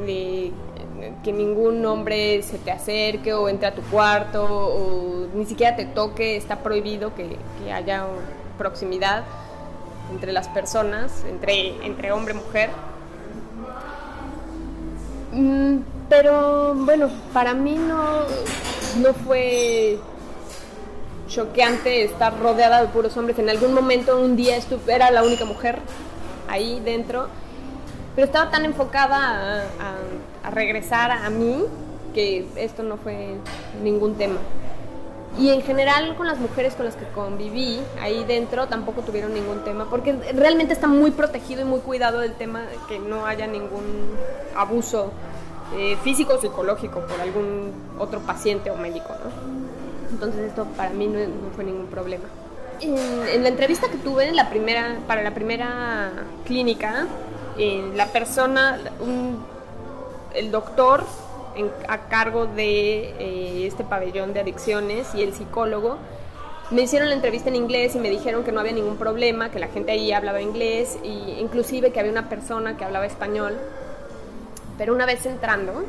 Que 0.06 1.34
ningún 1.34 1.86
hombre 1.86 2.42
se 2.44 2.58
te 2.58 2.72
acerque 2.72 3.34
o 3.34 3.50
entre 3.50 3.68
a 3.68 3.76
tu 3.76 3.82
cuarto 3.84 4.44
o 4.46 5.28
ni 5.34 5.46
siquiera 5.46 5.76
te 5.76 5.86
toque, 5.86 6.36
está 6.36 6.60
prohibido 6.60 7.14
que, 7.14 7.38
que 7.64 7.72
haya 7.72 8.06
proximidad 8.58 9.24
entre 10.12 10.32
las 10.32 10.48
personas, 10.48 11.24
entre, 11.30 11.86
entre 11.86 12.12
hombre 12.12 12.34
y 12.34 12.38
mujer. 12.38 12.70
Mm, 15.32 15.78
pero 16.10 16.74
bueno, 16.74 17.10
para 17.34 17.54
mí 17.54 17.76
no, 17.76 18.22
no 19.02 19.14
fue 19.14 20.00
choqueante 21.28 22.04
estar 22.04 22.40
rodeada 22.40 22.82
de 22.82 22.88
puros 22.88 23.16
hombres. 23.18 23.38
En 23.40 23.50
algún 23.50 23.74
momento, 23.74 24.20
un 24.20 24.36
día, 24.36 24.58
era 24.88 25.12
la 25.12 25.24
única 25.24 25.46
mujer 25.46 25.80
ahí 26.50 26.80
dentro, 26.80 27.28
pero 28.18 28.26
estaba 28.26 28.50
tan 28.50 28.66
enfocada 28.66 29.70
a, 30.44 30.50
regresar 30.50 31.12
a 31.12 31.30
mí 31.30 31.64
que 32.16 32.48
esto 32.56 32.82
no 32.82 32.98
fue 32.98 33.36
ningún 33.84 34.16
tema. 34.16 34.40
Y 35.38 35.52
en 35.52 35.62
general 35.62 36.16
con 36.16 36.26
las 36.26 36.40
mujeres 36.40 36.74
con 36.74 36.86
las 36.86 36.96
que 36.96 37.06
conviví 37.10 37.80
ahí 38.02 38.24
dentro 38.24 38.66
tampoco 38.66 39.04
tuvieron 39.04 39.36
ningún 39.36 39.64
tema, 39.64 39.88
porque 39.88 40.14
realmente 40.34 40.74
está 40.74 40.88
muy 40.88 41.12
protegido 41.12 41.62
y 41.62 41.66
muy 41.66 41.80
cuidado 41.82 42.24
el 42.24 42.34
tema 42.34 42.62
de 42.62 42.78
que 42.90 42.98
no 42.98 43.28
haya 43.28 43.46
ningún 43.46 44.18
abuso 44.56 45.12
eh, 45.78 45.96
físico 46.04 46.34
o 46.34 46.42
psicológico 46.42 47.02
por 47.02 47.22
algún 47.22 47.72
otro 48.00 48.22
paciente 48.22 48.72
o 48.72 48.78
médico, 48.78 49.14
¿no? 49.24 50.10
Entonces 50.10 50.48
esto 50.48 50.66
para 50.76 50.90
mí 50.90 51.06
no, 51.06 51.20
fue 51.56 51.66
ningún 51.66 51.86
problema. 51.86 52.26
En, 52.80 53.44
la 53.44 53.50
entrevista 53.50 53.90
que 53.90 53.98
tuve 53.98 54.28
en 54.28 54.36
la 54.36 54.50
primera, 54.50 54.98
para 55.06 55.22
la 55.22 55.36
primera 55.36 56.12
clínica, 56.46 57.06
la 57.58 58.08
persona, 58.08 58.80
el 60.34 60.52
doctor 60.52 61.04
a 61.88 62.08
cargo 62.08 62.46
de 62.46 63.10
eh, 63.20 63.68
este 63.68 63.84
pabellón 63.84 64.34
de 64.34 64.42
adicciones 64.42 65.16
y 65.16 65.24
el 65.24 65.34
psicólogo, 65.34 65.98
me 66.70 66.84
hicieron 66.84 67.10
la 67.10 67.16
entrevista 67.16 67.50
en 67.50 67.56
inglés 67.56 67.96
y 67.96 68.00
me 68.00 68.10
dijeron 68.10 68.44
que 68.44 68.52
no 68.52 68.60
había 68.60 68.74
ningún 68.74 68.98
problema, 68.98 69.50
que 69.50 69.58
la 69.58 69.68
gente 69.68 69.94
ahí 69.94 70.12
hablaba 70.12 70.42
inglés 70.42 70.98
e 71.04 71.40
inclusive 71.40 71.92
que 71.92 72.00
había 72.00 72.12
una 72.12 72.30
persona 72.30 72.78
que 72.78 72.84
hablaba 72.86 73.06
español 73.06 73.58
pero 74.78 74.94
una 74.94 75.06
vez 75.06 75.26
entrando, 75.26 75.84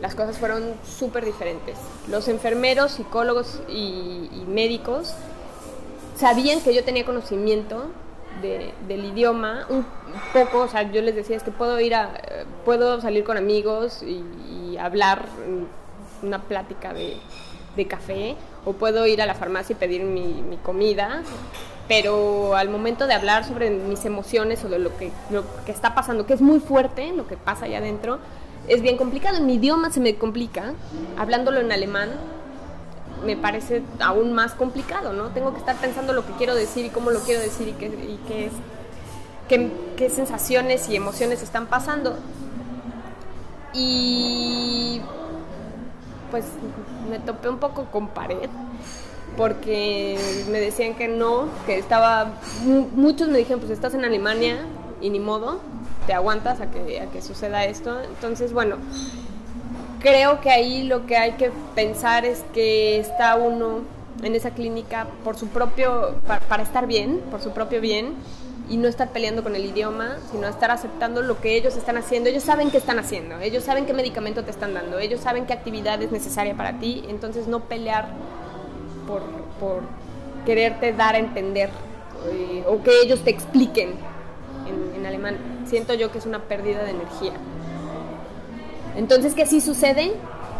las 0.00 0.14
cosas 0.14 0.38
fueron 0.38 0.74
súper 0.84 1.24
diferentes. 1.24 1.76
Los 2.08 2.28
enfermeros, 2.28 2.92
psicólogos 2.92 3.60
y, 3.68 4.28
médicos 4.48 5.14
sabían 6.18 6.60
que 6.60 6.74
yo 6.74 6.84
tenía 6.84 7.04
conocimiento 7.04 7.84
del 8.40 9.04
idioma, 9.04 9.66
un 9.68 9.84
poco, 10.32 10.60
o 10.60 10.68
sea, 10.68 10.90
yo 10.90 11.02
les 11.02 11.14
decía, 11.14 11.36
es 11.36 11.42
que 11.42 11.50
puedo 11.50 11.78
ir 11.80 11.94
a, 11.94 12.10
puedo 12.64 13.00
salir 13.00 13.24
con 13.24 13.36
amigos 13.36 14.02
y, 14.02 14.24
hablar 14.78 15.26
una 16.22 16.40
plática 16.40 16.94
de, 16.94 17.18
café, 17.86 18.36
o 18.64 18.74
puedo 18.74 19.06
ir 19.06 19.22
a 19.22 19.26
la 19.26 19.34
farmacia 19.34 19.74
y 19.74 19.76
pedir 19.76 20.04
mi 20.04 20.58
comida, 20.62 21.22
pero 21.90 22.54
al 22.54 22.68
momento 22.68 23.08
de 23.08 23.14
hablar 23.14 23.44
sobre 23.44 23.68
mis 23.68 24.04
emociones 24.04 24.64
o 24.64 24.68
de 24.68 24.78
lo 24.78 24.96
que, 24.96 25.10
lo 25.28 25.42
que 25.66 25.72
está 25.72 25.92
pasando, 25.92 26.24
que 26.24 26.34
es 26.34 26.40
muy 26.40 26.60
fuerte, 26.60 27.12
lo 27.12 27.26
que 27.26 27.36
pasa 27.36 27.64
allá 27.64 27.78
adentro, 27.78 28.20
es 28.68 28.80
bien 28.80 28.96
complicado. 28.96 29.38
En 29.38 29.46
mi 29.46 29.54
idioma 29.54 29.90
se 29.90 29.98
me 29.98 30.14
complica, 30.14 30.74
hablándolo 31.18 31.58
en 31.58 31.72
alemán 31.72 32.10
me 33.24 33.36
parece 33.36 33.82
aún 34.00 34.32
más 34.32 34.54
complicado, 34.54 35.12
¿no? 35.12 35.28
Tengo 35.28 35.52
que 35.52 35.58
estar 35.58 35.76
pensando 35.76 36.12
lo 36.12 36.26
que 36.26 36.32
quiero 36.32 36.54
decir 36.54 36.84
y 36.84 36.90
cómo 36.90 37.10
lo 37.10 37.20
quiero 37.20 37.40
decir 37.40 37.68
y 37.68 37.72
qué, 37.72 37.86
y 37.86 38.20
qué, 38.26 38.46
es, 38.46 38.52
qué, 39.48 39.70
qué 39.96 40.10
sensaciones 40.10 40.88
y 40.88 40.96
emociones 40.96 41.42
están 41.42 41.66
pasando. 41.66 42.16
Y 43.72 45.00
pues 46.30 46.44
me 47.08 47.18
topé 47.18 47.48
un 47.48 47.58
poco 47.58 47.86
con 47.86 48.08
pared 48.08 48.48
porque 49.36 50.18
me 50.50 50.60
decían 50.60 50.94
que 50.94 51.08
no, 51.08 51.48
que 51.66 51.78
estaba, 51.78 52.32
muchos 52.64 53.28
me 53.28 53.38
dijeron, 53.38 53.60
pues 53.60 53.72
estás 53.72 53.94
en 53.94 54.04
Alemania 54.04 54.58
y 55.00 55.10
ni 55.10 55.20
modo, 55.20 55.60
te 56.06 56.12
aguantas 56.12 56.60
a 56.60 56.70
que, 56.70 57.00
a 57.00 57.06
que 57.06 57.22
suceda 57.22 57.64
esto. 57.64 58.00
Entonces, 58.02 58.52
bueno, 58.52 58.76
creo 60.00 60.40
que 60.40 60.50
ahí 60.50 60.82
lo 60.82 61.06
que 61.06 61.16
hay 61.16 61.32
que 61.32 61.50
pensar 61.74 62.24
es 62.24 62.44
que 62.52 62.98
está 62.98 63.36
uno 63.36 63.80
en 64.22 64.34
esa 64.34 64.50
clínica 64.50 65.06
por 65.24 65.36
su 65.36 65.48
propio, 65.48 66.16
para, 66.26 66.62
estar 66.62 66.86
bien, 66.86 67.20
por 67.30 67.40
su 67.40 67.50
propio 67.52 67.80
bien, 67.80 68.14
y 68.68 68.76
no 68.76 68.86
estar 68.86 69.10
peleando 69.10 69.42
con 69.42 69.56
el 69.56 69.64
idioma, 69.64 70.18
sino 70.30 70.46
estar 70.46 70.70
aceptando 70.70 71.22
lo 71.22 71.40
que 71.40 71.56
ellos 71.56 71.76
están 71.76 71.96
haciendo. 71.96 72.28
Ellos 72.28 72.44
saben 72.44 72.70
qué 72.70 72.78
están 72.78 72.98
haciendo, 72.98 73.38
ellos 73.40 73.64
saben 73.64 73.84
qué 73.84 73.92
medicamento 73.92 74.44
te 74.44 74.50
están 74.50 74.74
dando, 74.74 74.98
ellos 74.98 75.20
saben 75.20 75.46
qué 75.46 75.52
actividad 75.52 76.00
es 76.02 76.12
necesaria 76.12 76.56
para 76.56 76.78
ti, 76.78 77.04
entonces 77.08 77.48
no 77.48 77.60
pelear 77.60 78.08
por, 79.06 79.82
quererte 80.46 80.92
dar 80.92 81.16
a 81.16 81.18
entender 81.18 81.68
eh, 82.32 82.64
o 82.66 82.82
que 82.82 82.92
ellos 83.02 83.20
te 83.20 83.30
expliquen 83.30 83.94
en, 84.96 85.04
alemán. 85.04 85.36
Siento 85.66 85.94
yo 85.94 86.12
que 86.12 86.18
es 86.18 86.26
una 86.26 86.40
pérdida 86.40 86.84
de 86.84 86.90
energía. 86.90 87.32
Entonces, 88.96 89.34
¿qué 89.34 89.46
sí 89.46 89.60
sucede? 89.60 90.12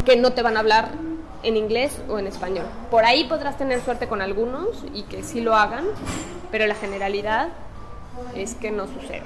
Que 0.05 0.17
no 0.17 0.33
te 0.33 0.43
van 0.43 0.57
a 0.57 0.61
hablar 0.61 0.91
en 1.43 1.57
inglés 1.57 2.01
o 2.09 2.19
en 2.19 2.27
español. 2.27 2.67
Por 2.91 3.05
ahí 3.05 3.25
podrás 3.25 3.57
tener 3.57 3.81
suerte 3.83 4.09
con 4.09 4.23
algunos 4.23 4.85
y 4.95 5.03
que 5.05 5.23
sí 5.23 5.41
lo 5.41 5.55
hagan, 5.55 5.85
pero 6.51 6.67
la 6.67 6.75
generalidad 6.75 7.49
es 8.35 8.55
que 8.55 8.71
no 8.71 8.87
sucede. 8.87 9.23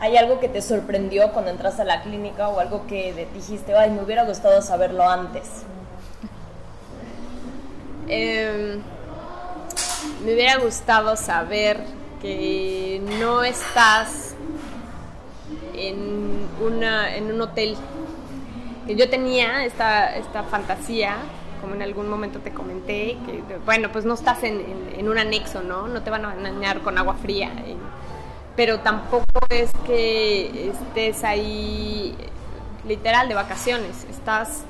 ¿Hay 0.00 0.16
algo 0.16 0.40
que 0.40 0.48
te 0.48 0.60
sorprendió 0.60 1.32
cuando 1.32 1.50
entraste 1.50 1.82
a 1.82 1.84
la 1.84 2.02
clínica 2.02 2.48
o 2.48 2.60
algo 2.60 2.86
que 2.86 3.28
dijiste, 3.34 3.74
ay, 3.74 3.90
me 3.90 4.02
hubiera 4.02 4.24
gustado 4.24 4.60
saberlo 4.60 5.08
antes? 5.08 5.62
Em, 8.08 8.80
me 10.24 10.34
hubiera 10.34 10.58
gustado 10.58 11.16
saber 11.16 11.80
que 12.20 13.02
no 13.18 13.42
estás 13.42 14.34
en, 15.74 16.46
una, 16.60 17.16
en 17.16 17.32
un 17.32 17.40
hotel. 17.40 17.76
Yo 18.88 19.10
tenía 19.10 19.64
esta, 19.64 20.16
esta 20.16 20.44
fantasía, 20.44 21.16
como 21.60 21.74
en 21.74 21.82
algún 21.82 22.08
momento 22.08 22.38
te 22.38 22.52
comenté, 22.52 23.16
que 23.26 23.42
bueno, 23.64 23.90
pues 23.90 24.04
no 24.04 24.14
estás 24.14 24.44
en, 24.44 24.62
en, 24.96 25.08
un 25.08 25.18
anexo, 25.18 25.62
¿no? 25.62 25.88
No 25.88 26.02
te 26.02 26.10
van 26.10 26.24
a 26.24 26.34
bañar 26.34 26.80
con 26.80 26.96
agua 26.96 27.14
fría. 27.14 27.50
pero 28.54 28.80
tampoco 28.80 29.24
es 29.50 29.70
que 29.84 30.70
estés 30.70 31.24
ahí 31.24 32.16
literal 32.86 33.28
de 33.28 33.34
vacaciones, 33.34 34.06
estás 34.08 34.62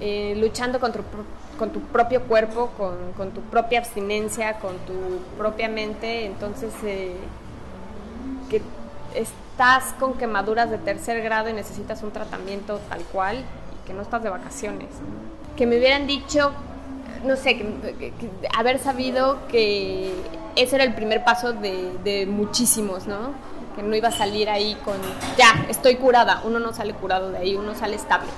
eh, 0.00 0.34
luchando 0.36 0.78
contra 0.78 1.02
con 1.58 1.70
tu 1.70 1.80
propio 1.80 2.22
cuerpo, 2.24 2.70
con, 3.16 3.30
tu 3.30 3.40
propia 3.42 3.78
abstinencia, 3.78 4.54
con 4.54 4.76
tu 4.78 5.20
propia 5.38 5.68
mente, 5.68 6.26
entonces 6.26 6.72
eh, 6.84 7.14
que 8.50 8.60
estás 9.52 9.92
con 10.00 10.14
quemaduras 10.14 10.70
de 10.70 10.78
tercer 10.78 11.22
grado 11.22 11.50
y 11.50 11.52
necesitas 11.52 12.02
un 12.02 12.10
tratamiento 12.10 12.80
tal 12.88 13.02
cual 13.04 13.36
y 13.36 13.86
que 13.86 13.92
no 13.92 14.00
estás 14.00 14.22
de 14.22 14.30
vacaciones. 14.30 14.88
Que 15.56 15.66
me 15.66 15.76
hubieran 15.76 16.06
dicho, 16.06 16.52
no 17.24 17.36
sé, 17.36 17.62
haber 18.56 18.78
sabido 18.78 19.46
que 19.48 20.14
ese 20.56 20.76
era 20.76 20.84
el 20.84 20.94
primer 20.94 21.22
paso 21.22 21.52
de, 21.52 21.92
de 22.02 22.24
muchísimos, 22.24 23.06
¿no? 23.06 23.34
Que 23.76 23.82
no 23.82 23.94
iba 23.94 24.08
a 24.08 24.12
salir 24.12 24.48
ahí 24.48 24.74
con, 24.86 24.96
ya, 25.36 25.66
estoy 25.68 25.96
curada. 25.96 26.40
Uno 26.44 26.58
no 26.58 26.72
sale 26.72 26.94
curado 26.94 27.30
de 27.30 27.38
ahí, 27.38 27.54
uno 27.54 27.74
sale 27.74 27.96
estable. 27.96 28.30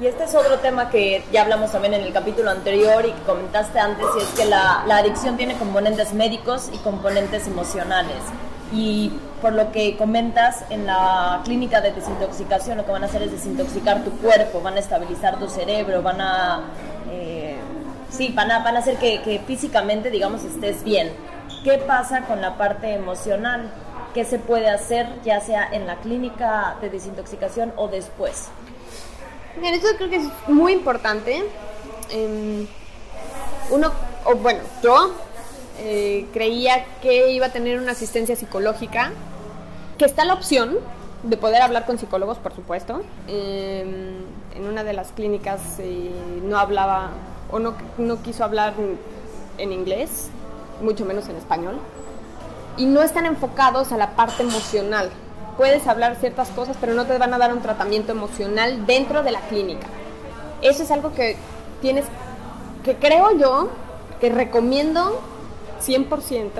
Y 0.00 0.06
este 0.06 0.24
es 0.24 0.34
otro 0.36 0.60
tema 0.60 0.88
que 0.88 1.24
ya 1.32 1.42
hablamos 1.42 1.72
también 1.72 1.94
en 1.94 2.02
el 2.02 2.12
capítulo 2.12 2.50
anterior 2.50 3.04
y 3.04 3.12
que 3.12 3.22
comentaste 3.22 3.80
antes, 3.80 4.06
y 4.16 4.22
es 4.22 4.28
que 4.28 4.46
la, 4.46 4.84
la 4.86 4.98
adicción 4.98 5.36
tiene 5.36 5.58
componentes 5.58 6.14
médicos 6.14 6.70
y 6.72 6.78
componentes 6.78 7.48
emocionales. 7.48 8.22
Y 8.72 9.10
por 9.40 9.52
lo 9.52 9.72
que 9.72 9.96
comentas, 9.96 10.64
en 10.70 10.86
la 10.86 11.40
clínica 11.44 11.80
de 11.80 11.92
desintoxicación 11.92 12.78
lo 12.78 12.84
que 12.84 12.92
van 12.92 13.02
a 13.02 13.06
hacer 13.06 13.22
es 13.22 13.32
desintoxicar 13.32 14.04
tu 14.04 14.10
cuerpo, 14.18 14.60
van 14.60 14.74
a 14.74 14.80
estabilizar 14.80 15.38
tu 15.38 15.48
cerebro, 15.48 16.02
van 16.02 16.20
a... 16.20 16.60
Eh, 17.10 17.56
sí, 18.10 18.32
van 18.34 18.50
a, 18.50 18.60
van 18.60 18.76
a 18.76 18.80
hacer 18.80 18.96
que, 18.96 19.22
que 19.22 19.40
físicamente, 19.40 20.10
digamos, 20.10 20.44
estés 20.44 20.84
bien. 20.84 21.10
¿Qué 21.64 21.78
pasa 21.78 22.22
con 22.22 22.40
la 22.40 22.56
parte 22.56 22.94
emocional? 22.94 23.70
¿Qué 24.14 24.24
se 24.24 24.38
puede 24.38 24.68
hacer 24.68 25.06
ya 25.24 25.40
sea 25.40 25.68
en 25.70 25.86
la 25.86 25.96
clínica 25.96 26.76
de 26.80 26.90
desintoxicación 26.90 27.72
o 27.76 27.88
después? 27.88 28.48
Bien, 29.60 29.74
eso 29.74 29.88
creo 29.96 30.10
que 30.10 30.16
es 30.16 30.28
muy 30.48 30.72
importante. 30.72 31.44
Em, 32.10 32.66
uno, 33.70 33.92
o 34.24 34.34
bueno, 34.36 34.60
yo 34.82 35.14
eh, 35.80 36.26
creía 36.32 36.84
que 37.02 37.32
iba 37.32 37.46
a 37.46 37.52
tener 37.52 37.78
una 37.78 37.92
asistencia 37.92 38.36
psicológica, 38.36 39.12
que 39.98 40.04
está 40.04 40.24
la 40.24 40.34
opción 40.34 40.78
de 41.22 41.36
poder 41.36 41.62
hablar 41.62 41.86
con 41.86 41.98
psicólogos, 41.98 42.38
por 42.38 42.54
supuesto. 42.54 43.02
Em, 43.28 44.16
en 44.54 44.66
una 44.66 44.84
de 44.84 44.92
las 44.92 45.12
clínicas 45.12 45.60
eh, 45.78 46.10
no 46.44 46.58
hablaba 46.58 47.10
o 47.50 47.58
no, 47.58 47.74
no 47.98 48.22
quiso 48.22 48.44
hablar 48.44 48.74
en 49.58 49.72
inglés, 49.72 50.28
mucho 50.82 51.04
menos 51.04 51.28
en 51.28 51.36
español, 51.36 51.78
y 52.76 52.86
no 52.86 53.02
están 53.02 53.26
enfocados 53.26 53.92
a 53.92 53.96
la 53.96 54.16
parte 54.16 54.42
emocional 54.42 55.10
puedes 55.60 55.86
hablar 55.86 56.16
ciertas 56.16 56.48
cosas, 56.48 56.74
pero 56.80 56.94
no 56.94 57.04
te 57.04 57.18
van 57.18 57.34
a 57.34 57.38
dar 57.38 57.52
un 57.52 57.60
tratamiento 57.60 58.12
emocional 58.12 58.86
dentro 58.86 59.22
de 59.22 59.30
la 59.30 59.40
clínica. 59.42 59.86
Eso 60.62 60.82
es 60.82 60.90
algo 60.90 61.12
que 61.12 61.36
tienes, 61.82 62.06
que 62.82 62.96
creo 62.96 63.36
yo, 63.36 63.68
que 64.22 64.30
recomiendo 64.30 65.20
100%, 65.80 66.50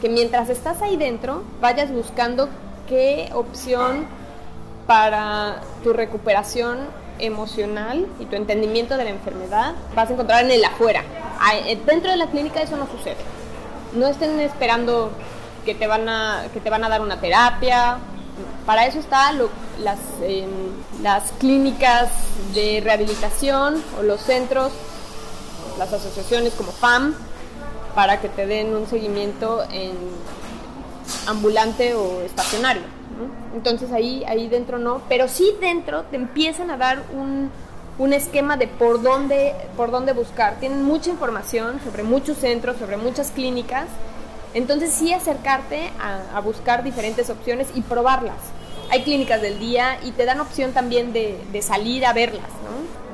que 0.00 0.08
mientras 0.08 0.48
estás 0.48 0.82
ahí 0.82 0.96
dentro, 0.96 1.42
vayas 1.60 1.92
buscando 1.92 2.48
qué 2.88 3.30
opción 3.34 4.06
para 4.86 5.60
tu 5.82 5.92
recuperación 5.92 6.78
emocional 7.18 8.06
y 8.20 8.26
tu 8.26 8.36
entendimiento 8.36 8.96
de 8.96 9.04
la 9.04 9.10
enfermedad 9.10 9.74
vas 9.94 10.08
a 10.08 10.12
encontrar 10.12 10.44
en 10.44 10.52
el 10.52 10.64
afuera. 10.64 11.02
Eh, 11.66 11.78
dentro 11.84 12.10
de 12.10 12.16
la 12.16 12.26
clínica 12.26 12.62
eso 12.62 12.76
no 12.76 12.86
sucede. 12.86 13.16
No 13.94 14.06
estén 14.06 14.38
esperando 14.40 15.10
que 15.64 15.74
te 15.74 15.86
van 15.86 16.08
a, 16.08 16.44
que 16.52 16.60
te 16.60 16.70
van 16.70 16.84
a 16.84 16.88
dar 16.88 17.00
una 17.00 17.20
terapia 17.20 17.98
para 18.66 18.86
eso 18.86 18.98
están 18.98 19.38
las, 19.80 19.98
em, 20.22 20.50
las 21.02 21.32
clínicas 21.38 22.10
de 22.54 22.80
rehabilitación 22.84 23.82
o 23.98 24.02
los 24.02 24.20
centros, 24.20 24.72
las 25.78 25.92
asociaciones 25.92 26.52
como 26.54 26.72
FAM, 26.72 27.14
para 27.98 28.20
que 28.20 28.28
te 28.28 28.46
den 28.46 28.76
un 28.76 28.86
seguimiento 28.86 29.64
en 29.72 29.96
ambulante 31.26 31.94
o 31.94 32.20
estacionario. 32.20 32.82
Entonces 33.56 33.90
ahí, 33.90 34.22
ahí 34.28 34.46
dentro 34.46 34.78
no, 34.78 35.02
pero 35.08 35.26
sí 35.26 35.50
dentro 35.60 36.04
te 36.04 36.14
empiezan 36.14 36.70
a 36.70 36.76
dar 36.76 37.02
un, 37.12 37.50
un 37.98 38.12
esquema 38.12 38.56
de 38.56 38.68
por 38.68 39.02
dónde, 39.02 39.52
por 39.76 39.90
dónde 39.90 40.12
buscar. 40.12 40.60
Tienen 40.60 40.84
mucha 40.84 41.10
información 41.10 41.80
sobre 41.82 42.04
muchos 42.04 42.38
centros, 42.38 42.76
sobre 42.76 42.96
muchas 42.98 43.32
clínicas 43.32 43.88
entonces 44.54 44.92
sí 44.92 45.12
acercarte 45.12 45.90
a, 46.00 46.40
buscar 46.40 46.82
diferentes 46.82 47.28
opciones 47.30 47.68
y 47.74 47.82
probarlas. 47.82 48.36
Hay 48.90 49.02
clínicas 49.02 49.42
del 49.42 49.58
día 49.58 49.98
y 50.02 50.12
te 50.12 50.24
dan 50.24 50.40
opción 50.40 50.72
también 50.72 51.12
de, 51.12 51.62
salir 51.62 52.06
a 52.06 52.12
verlas. 52.12 52.48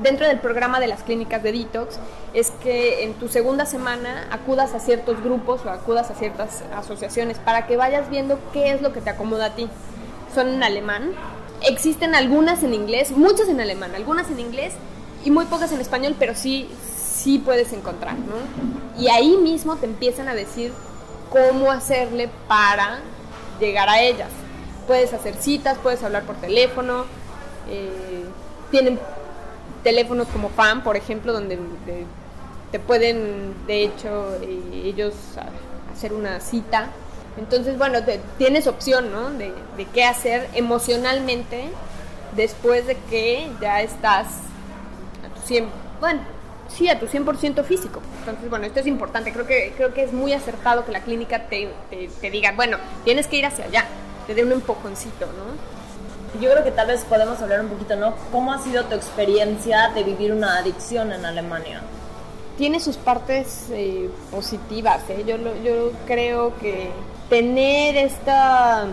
Dentro 0.01 0.27
del 0.27 0.39
programa 0.39 0.79
de 0.79 0.87
las 0.87 1.03
clínicas 1.03 1.41
de 1.43 1.51
detox 1.51 1.97
es 2.33 2.51
que 2.63 3.03
en 3.03 3.13
tu 3.13 3.27
segunda 3.27 3.65
semana 3.65 4.27
acudas 4.31 4.73
a 4.73 4.79
ciertos 4.79 5.21
grupos 5.21 5.65
o 5.65 5.69
acudas 5.69 6.11
a 6.11 6.15
ciertas 6.15 6.63
asociaciones 6.75 7.39
para 7.39 7.65
que 7.65 7.77
vayas 7.77 8.09
viendo 8.09 8.39
qué 8.53 8.71
es 8.71 8.81
lo 8.81 8.93
que 8.93 9.01
te 9.01 9.09
acomoda 9.09 9.47
a 9.47 9.55
ti. 9.55 9.67
Son 10.33 10.47
en 10.47 10.63
alemán. 10.63 11.11
Existen 11.61 12.15
algunas 12.15 12.63
en 12.63 12.73
inglés, 12.73 13.11
muchas 13.11 13.49
en 13.49 13.59
alemán, 13.59 13.95
algunas 13.95 14.29
en 14.29 14.39
inglés 14.39 14.73
y 15.25 15.31
muy 15.31 15.45
pocas 15.45 15.71
en 15.71 15.81
español, 15.81 16.15
pero 16.17 16.35
sí, 16.35 16.69
sí 16.95 17.39
puedes 17.39 17.73
encontrar. 17.73 18.15
Y 18.97 19.09
ahí 19.09 19.35
mismo 19.37 19.75
te 19.75 19.87
empiezan 19.87 20.29
a 20.29 20.35
decir 20.35 20.71
cómo 21.29 21.71
hacerle 21.71 22.29
para 22.47 22.99
llegar 23.59 23.89
a 23.89 24.01
ellas. 24.01 24.29
Puedes 24.87 25.13
hacer 25.13 25.35
citas, 25.35 25.77
puedes 25.81 26.03
hablar 26.03 26.23
por 26.23 26.35
teléfono, 26.35 27.05
eh, 27.69 28.25
tienen 28.71 28.99
teléfonos 29.83 30.27
como 30.27 30.49
FAM, 30.49 30.83
por 30.83 30.95
ejemplo, 30.95 31.33
donde 31.33 31.57
te 32.71 32.79
pueden, 32.79 33.53
de 33.67 33.83
hecho, 33.83 34.35
eh, 34.41 34.81
ellos 34.83 35.13
hacer 35.93 36.13
una 36.13 36.39
cita. 36.39 36.89
Entonces, 37.37 37.77
bueno, 37.77 37.99
tienes 38.37 38.67
opción, 38.67 39.11
¿no? 39.11 39.29
De, 39.31 39.53
qué 39.93 40.03
hacer 40.03 40.49
emocionalmente 40.53 41.69
después 42.35 42.87
de 42.87 42.97
que 43.09 43.49
ya 43.61 43.81
estás 43.81 44.27
a 45.23 45.33
tu 45.33 45.47
100, 45.47 45.67
bueno, 45.99 46.21
sí, 46.67 46.89
a 46.89 46.99
tu 46.99 47.07
100% 47.07 47.63
físico. 47.63 48.01
Entonces, 48.19 48.49
bueno, 48.49 48.65
esto 48.65 48.79
es 48.79 48.87
importante. 48.87 49.31
Creo 49.31 49.45
que, 49.45 49.73
creo 49.75 49.93
que 49.93 50.03
es 50.03 50.13
muy 50.13 50.33
acertado 50.33 50.85
que 50.85 50.91
la 50.91 51.01
clínica 51.01 51.47
te, 51.47 51.69
diga, 52.21 52.53
bueno, 52.53 52.77
tienes 53.03 53.27
que 53.27 53.37
ir 53.37 53.45
hacia 53.45 53.65
allá, 53.65 53.85
te 54.27 54.33
dé 54.33 54.43
un 54.43 54.51
empujoncito, 54.51 55.25
¿no? 55.25 56.41
Yo 56.41 56.51
creo 56.51 56.63
que 56.63 56.71
tal 56.71 56.87
vez 56.87 57.05
podemos 57.05 57.39
hablar 57.41 57.61
un 57.61 57.69
poquito, 57.69 57.95
¿no? 57.95 58.13
¿Cómo 58.31 58.51
ha 58.51 58.59
sido 58.59 58.83
tu 58.85 58.95
experiencia 58.95 59.91
de 59.95 60.03
vivir 60.03 60.33
una 60.33 60.57
adicción 60.57 61.11
en 61.13 61.25
Alemania? 61.25 61.81
Tiene 62.57 62.79
sus 62.79 62.97
partes 62.97 63.67
eh, 63.71 64.09
positivas, 64.31 65.01
¿eh? 65.09 65.23
Yo, 65.25 65.37
yo 65.63 65.91
creo 66.05 66.57
que 66.57 66.91
tener 67.29 67.97
esta 67.97 68.87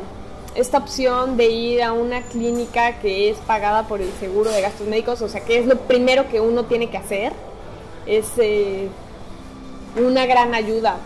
esta 0.54 0.78
opción 0.78 1.36
de 1.36 1.48
ir 1.48 1.82
a 1.82 1.92
una 1.92 2.22
clínica 2.22 2.98
que 2.98 3.30
es 3.30 3.38
pagada 3.38 3.84
por 3.84 4.02
el 4.02 4.12
seguro 4.20 4.50
de 4.50 4.60
gastos 4.60 4.86
médicos, 4.86 5.22
o 5.22 5.28
sea, 5.28 5.42
que 5.42 5.58
es 5.58 5.66
lo 5.66 5.78
primero 5.78 6.28
que 6.28 6.40
uno 6.40 6.64
tiene 6.64 6.90
que 6.90 6.98
hacer, 6.98 7.32
es 8.06 8.26
eh, 8.36 8.88
una 9.96 10.26
gran 10.26 10.54
ayuda 10.54 10.98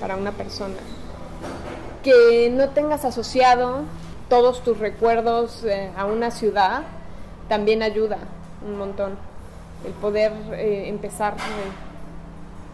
para, 0.00 0.16
una 0.16 0.32
persona. 0.32 0.76
Que 2.06 2.50
no 2.52 2.68
tengas 2.68 3.04
asociado 3.04 3.80
todos 4.28 4.62
tus 4.62 4.78
recuerdos 4.78 5.64
eh, 5.64 5.90
a 5.96 6.04
una 6.04 6.30
ciudad 6.30 6.82
también 7.48 7.82
ayuda 7.82 8.18
un 8.64 8.78
montón. 8.78 9.16
El 9.84 9.90
poder 9.94 10.30
eh, 10.52 10.84
empezar, 10.86 11.34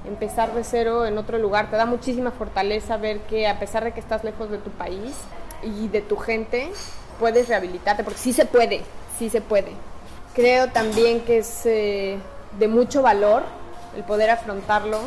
empezar 0.07 0.53
de 0.53 0.63
cero 0.65 1.07
en 1.07 1.17
otro 1.17 1.39
lugar 1.39 1.71
te 1.71 1.77
da 1.77 1.87
muchísima 1.87 2.31
fortaleza 2.31 2.99
ver 2.99 3.21
que 3.21 3.49
a 3.49 3.59
pesar 3.59 3.85
de 3.85 3.93
que 3.93 4.01
estás 4.01 4.23
lejos 4.23 4.51
de 4.51 4.59
tu 4.59 4.69
país 4.69 5.15
y 5.63 5.89
de 5.89 6.03
tu 6.03 6.19
gente, 6.19 6.71
puedes 7.19 7.49
rehabilitarte, 7.49 8.05
porque 8.05 8.19
sí 8.19 8.35
se 8.35 8.45
puede, 8.45 8.83
sí 9.19 9.31
se 9.31 9.41
puede. 9.41 9.73
Creo 10.35 10.69
también 10.69 11.21
que 11.21 11.39
es 11.39 11.65
de 11.65 12.69
mucho 12.69 13.01
valor 13.01 13.45
el 13.97 14.05
poder 14.05 14.29
afrontarlo 14.29 14.99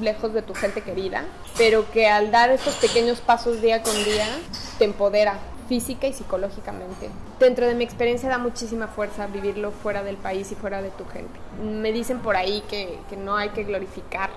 lejos 0.00 0.32
de 0.32 0.42
tu 0.42 0.54
gente 0.54 0.82
querida, 0.82 1.24
pero 1.56 1.90
que 1.90 2.06
al 2.08 2.30
dar 2.30 2.50
estos 2.50 2.74
pequeños 2.74 3.20
pasos 3.20 3.60
día 3.60 3.82
con 3.82 3.94
día 4.04 4.26
te 4.78 4.84
empodera 4.84 5.38
física 5.68 6.06
y 6.06 6.12
psicológicamente. 6.12 7.10
Dentro 7.38 7.66
de 7.66 7.74
mi 7.74 7.84
experiencia 7.84 8.28
da 8.28 8.38
muchísima 8.38 8.88
fuerza 8.88 9.26
vivirlo 9.26 9.70
fuera 9.70 10.02
del 10.02 10.16
país 10.16 10.50
y 10.50 10.54
fuera 10.54 10.82
de 10.82 10.90
tu 10.90 11.04
gente. 11.06 11.38
Me 11.62 11.92
dicen 11.92 12.20
por 12.20 12.36
ahí 12.36 12.62
que, 12.68 12.98
que 13.10 13.16
no 13.16 13.36
hay 13.36 13.50
que 13.50 13.64
glorificar 13.64 14.30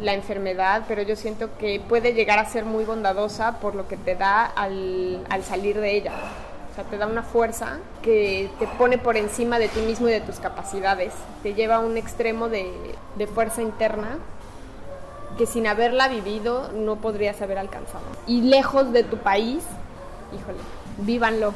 la 0.00 0.14
enfermedad, 0.14 0.84
pero 0.88 1.02
yo 1.02 1.16
siento 1.16 1.56
que 1.58 1.80
puede 1.86 2.14
llegar 2.14 2.38
a 2.38 2.46
ser 2.46 2.64
muy 2.64 2.84
bondadosa 2.84 3.58
por 3.60 3.74
lo 3.74 3.88
que 3.88 3.98
te 3.98 4.14
da 4.14 4.46
al, 4.46 5.24
al 5.28 5.44
salir 5.44 5.78
de 5.78 5.96
ella. 5.96 6.12
O 6.70 6.74
sea, 6.74 6.84
te 6.84 6.96
da 6.96 7.06
una 7.06 7.22
fuerza 7.22 7.78
que 8.00 8.48
te 8.58 8.66
pone 8.66 8.96
por 8.96 9.18
encima 9.18 9.58
de 9.58 9.68
ti 9.68 9.80
mismo 9.80 10.08
y 10.08 10.12
de 10.12 10.22
tus 10.22 10.36
capacidades. 10.36 11.12
Te 11.42 11.52
lleva 11.52 11.76
a 11.76 11.80
un 11.80 11.98
extremo 11.98 12.48
de, 12.48 12.72
de 13.16 13.26
fuerza 13.26 13.60
interna 13.60 14.16
que 15.36 15.46
sin 15.46 15.66
haberla 15.66 16.08
vivido 16.08 16.70
no 16.72 16.96
podrías 16.96 17.40
haber 17.42 17.58
alcanzado. 17.58 18.04
Y 18.26 18.42
lejos 18.42 18.92
de 18.92 19.04
tu 19.04 19.18
país, 19.18 19.62
híjole, 20.32 20.58
vívanlo. 20.98 21.54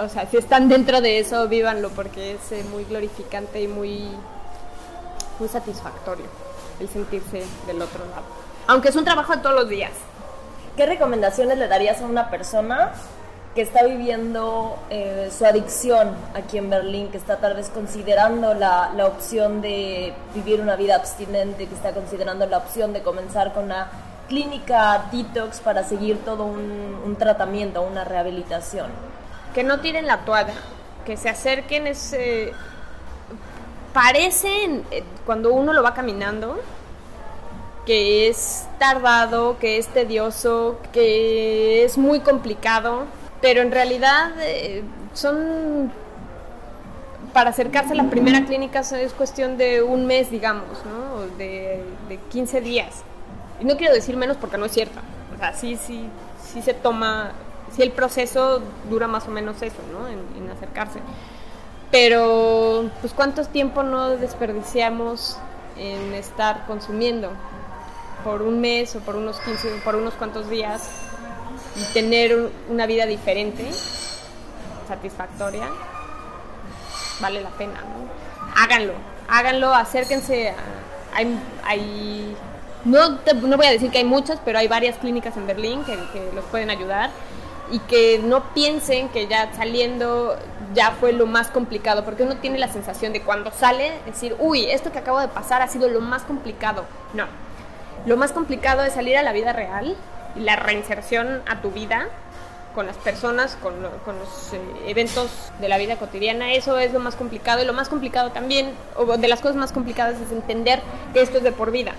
O 0.00 0.08
sea, 0.08 0.26
si 0.26 0.36
están 0.36 0.68
dentro 0.68 1.00
de 1.00 1.18
eso, 1.18 1.48
vívanlo 1.48 1.90
porque 1.90 2.34
es 2.34 2.52
eh, 2.52 2.64
muy 2.70 2.84
glorificante 2.84 3.62
y 3.62 3.68
muy, 3.68 4.08
muy 5.38 5.48
satisfactorio 5.48 6.26
el 6.80 6.88
sentirse 6.88 7.44
del 7.66 7.82
otro 7.82 8.04
lado. 8.06 8.24
Aunque 8.66 8.88
es 8.88 8.96
un 8.96 9.04
trabajo 9.04 9.36
de 9.36 9.42
todos 9.42 9.54
los 9.54 9.68
días. 9.68 9.92
¿Qué 10.76 10.86
recomendaciones 10.86 11.58
le 11.58 11.68
darías 11.68 12.00
a 12.00 12.06
una 12.06 12.30
persona 12.30 12.92
que 13.54 13.62
está 13.62 13.84
viviendo 13.84 14.76
eh, 14.90 15.30
su 15.36 15.46
adicción 15.46 16.10
aquí 16.34 16.58
en 16.58 16.70
Berlín, 16.70 17.08
que 17.10 17.16
está 17.16 17.36
tal 17.36 17.54
vez 17.54 17.70
considerando 17.70 18.52
la, 18.54 18.92
la, 18.96 19.06
opción 19.06 19.60
de 19.60 20.12
vivir 20.34 20.60
una 20.60 20.74
vida 20.74 20.96
abstinente, 20.96 21.66
que 21.68 21.74
está 21.74 21.92
considerando 21.92 22.46
la 22.46 22.58
opción 22.58 22.92
de 22.92 23.02
comenzar 23.02 23.52
con 23.52 23.66
una 23.66 23.88
clínica 24.28 25.04
detox 25.12 25.60
para 25.60 25.84
seguir 25.84 26.18
todo 26.24 26.44
un, 26.44 27.16
tratamiento, 27.18 27.82
una 27.82 28.04
rehabilitación? 28.04 28.90
Que 29.54 29.62
no 29.62 29.80
tiren 29.80 30.06
la 30.06 30.24
toalla, 30.24 30.54
que 31.04 31.16
se 31.16 31.28
acerquen, 31.28 31.86
es, 31.86 32.12
eh, 32.12 32.52
parece 33.92 34.82
eh, 34.90 35.04
cuando 35.24 35.52
uno 35.52 35.72
lo 35.72 35.82
va 35.82 35.94
caminando 35.94 36.58
que 37.86 38.28
es 38.28 38.66
tardado, 38.78 39.58
que 39.58 39.76
es 39.76 39.88
tedioso, 39.88 40.78
que 40.92 41.84
es 41.84 41.98
muy 41.98 42.20
complicado, 42.20 43.04
pero 43.44 43.60
en 43.60 43.70
realidad 43.70 44.30
eh, 44.40 44.82
son 45.12 45.92
para 47.34 47.50
acercarse 47.50 47.92
a 47.92 47.94
la 47.94 48.08
primera 48.08 48.46
clínica 48.46 48.80
es 48.80 49.12
cuestión 49.12 49.58
de 49.58 49.82
un 49.82 50.06
mes, 50.06 50.30
digamos, 50.30 50.82
¿no? 50.86 51.26
De, 51.36 51.84
de 52.08 52.16
15 52.30 52.62
días. 52.62 53.02
Y 53.60 53.66
no 53.66 53.76
quiero 53.76 53.92
decir 53.92 54.16
menos 54.16 54.38
porque 54.38 54.56
no 54.56 54.64
es 54.64 54.72
cierto. 54.72 54.98
O 55.34 55.38
sea, 55.38 55.52
sí, 55.52 55.76
sí, 55.76 56.06
sí 56.42 56.62
se 56.62 56.72
toma, 56.72 57.32
sí 57.76 57.82
el 57.82 57.92
proceso 57.92 58.62
dura 58.88 59.08
más 59.08 59.28
o 59.28 59.30
menos 59.30 59.60
eso, 59.60 59.82
¿no? 59.92 60.08
En, 60.08 60.20
en 60.42 60.50
acercarse. 60.50 61.00
Pero, 61.90 62.88
pues, 63.02 63.12
¿cuánto 63.12 63.44
tiempo 63.44 63.82
no 63.82 64.08
desperdiciamos 64.16 65.36
en 65.76 66.14
estar 66.14 66.64
consumiendo? 66.66 67.28
Por 68.24 68.40
un 68.40 68.62
mes 68.62 68.96
o 68.96 69.00
por 69.00 69.16
unos 69.16 69.38
15, 69.40 69.82
por 69.84 69.96
unos 69.96 70.14
cuantos 70.14 70.48
días 70.48 70.88
y 71.76 71.82
tener 71.92 72.50
una 72.68 72.86
vida 72.86 73.06
diferente, 73.06 73.68
satisfactoria, 74.86 75.68
vale 77.20 77.40
la 77.40 77.50
pena, 77.50 77.80
¿no? 77.80 78.62
Háganlo, 78.62 78.94
háganlo, 79.28 79.74
acérquense. 79.74 80.50
A, 80.50 80.54
hay, 81.14 81.38
hay 81.64 82.36
no, 82.84 83.18
te, 83.18 83.34
no, 83.34 83.56
voy 83.56 83.66
a 83.66 83.70
decir 83.70 83.90
que 83.90 83.98
hay 83.98 84.04
muchas, 84.04 84.38
pero 84.44 84.58
hay 84.58 84.68
varias 84.68 84.98
clínicas 84.98 85.36
en 85.36 85.46
Berlín 85.46 85.84
que, 85.84 85.94
que, 86.12 86.30
los 86.34 86.44
pueden 86.46 86.70
ayudar 86.70 87.10
y 87.70 87.78
que 87.80 88.20
no 88.22 88.52
piensen 88.52 89.08
que 89.08 89.26
ya 89.26 89.52
saliendo 89.54 90.36
ya 90.74 90.90
fue 90.92 91.12
lo 91.12 91.26
más 91.26 91.48
complicado, 91.48 92.04
porque 92.04 92.24
uno 92.24 92.36
tiene 92.36 92.58
la 92.58 92.68
sensación 92.68 93.12
de 93.12 93.22
cuando 93.22 93.50
sale 93.52 93.92
decir, 94.06 94.36
uy, 94.38 94.66
esto 94.66 94.92
que 94.92 94.98
acabo 94.98 95.20
de 95.20 95.28
pasar 95.28 95.62
ha 95.62 95.68
sido 95.68 95.88
lo 95.88 96.00
más 96.00 96.22
complicado. 96.22 96.84
No, 97.14 97.24
lo 98.06 98.16
más 98.16 98.32
complicado 98.32 98.82
es 98.82 98.92
salir 98.92 99.16
a 99.16 99.22
la 99.22 99.32
vida 99.32 99.52
real 99.52 99.96
la 100.36 100.56
reinserción 100.56 101.42
a 101.46 101.60
tu 101.60 101.70
vida 101.70 102.08
con 102.74 102.86
las 102.86 102.96
personas, 102.96 103.56
con 103.62 103.80
los 103.82 104.52
eh, 104.52 104.60
eventos 104.86 105.30
de 105.60 105.68
la 105.68 105.78
vida 105.78 105.96
cotidiana, 105.96 106.52
eso 106.54 106.78
es 106.78 106.92
lo 106.92 106.98
más 106.98 107.14
complicado 107.14 107.62
y 107.62 107.66
lo 107.66 107.72
más 107.72 107.88
complicado 107.88 108.32
también, 108.32 108.72
o 108.96 109.16
de 109.16 109.28
las 109.28 109.40
cosas 109.40 109.56
más 109.56 109.70
complicadas 109.70 110.20
es 110.20 110.32
entender 110.32 110.80
que 111.12 111.22
esto 111.22 111.38
es 111.38 111.44
de 111.44 111.52
por 111.52 111.70
vida, 111.70 111.94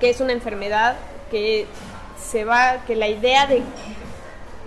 que 0.00 0.10
es 0.10 0.20
una 0.20 0.32
enfermedad 0.32 0.96
que 1.30 1.66
se 2.20 2.44
va, 2.44 2.78
que 2.86 2.96
la 2.96 3.06
idea 3.06 3.46
de 3.46 3.62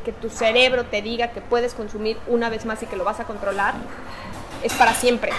que 0.05 0.13
tu 0.13 0.29
cerebro 0.29 0.85
te 0.85 1.01
diga 1.01 1.31
que 1.31 1.41
puedes 1.41 1.73
consumir 1.73 2.17
una 2.27 2.49
vez 2.49 2.65
más 2.65 2.81
y 2.81 2.85
que 2.85 2.95
lo 2.95 3.03
vas 3.03 3.19
a 3.19 3.25
controlar 3.25 3.73
es 4.63 4.73
para 4.73 4.93
siempre. 4.93 5.31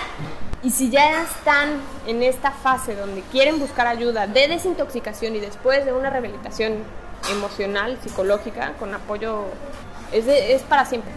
Y 0.63 0.71
si 0.71 0.91
ya 0.91 1.23
están 1.23 1.81
en 2.07 2.23
esta 2.23 2.51
fase 2.51 2.95
donde 2.95 3.23
quieren 3.23 3.59
buscar 3.61 3.87
ayuda 3.87 4.27
de 4.27 4.49
desintoxicación 4.49 5.37
y 5.37 5.41
después 5.41 5.87
de 5.87 5.93
una 5.93 6.11
rehabilitación 6.11 6.85
emocional, 7.31 7.99
psicológica, 8.03 8.73
con 8.79 8.95
apoyo, 8.95 9.45
es, 10.13 10.27
es 10.27 10.63
para 10.63 10.85
siempre. 10.85 11.13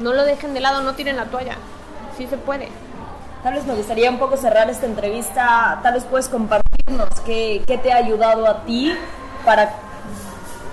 No 0.00 0.12
lo 0.12 0.24
dejen 0.24 0.54
de 0.54 0.60
lado, 0.60 0.82
no 0.82 0.94
tiren 0.94 1.16
la 1.16 1.26
toalla. 1.26 1.56
Sí 2.16 2.26
se 2.26 2.36
puede. 2.36 2.68
Tal 3.42 3.54
vez 3.54 3.64
me 3.64 3.74
gustaría 3.74 4.10
un 4.10 4.18
poco 4.18 4.36
cerrar 4.36 4.68
esta 4.70 4.86
entrevista. 4.86 5.80
Tal 5.82 5.94
vez 5.94 6.04
puedes 6.04 6.28
compartirnos 6.28 7.08
qué, 7.24 7.62
qué 7.66 7.78
te 7.78 7.92
ha 7.92 7.96
ayudado 7.96 8.46
a 8.46 8.64
ti 8.64 8.92
para 9.44 9.70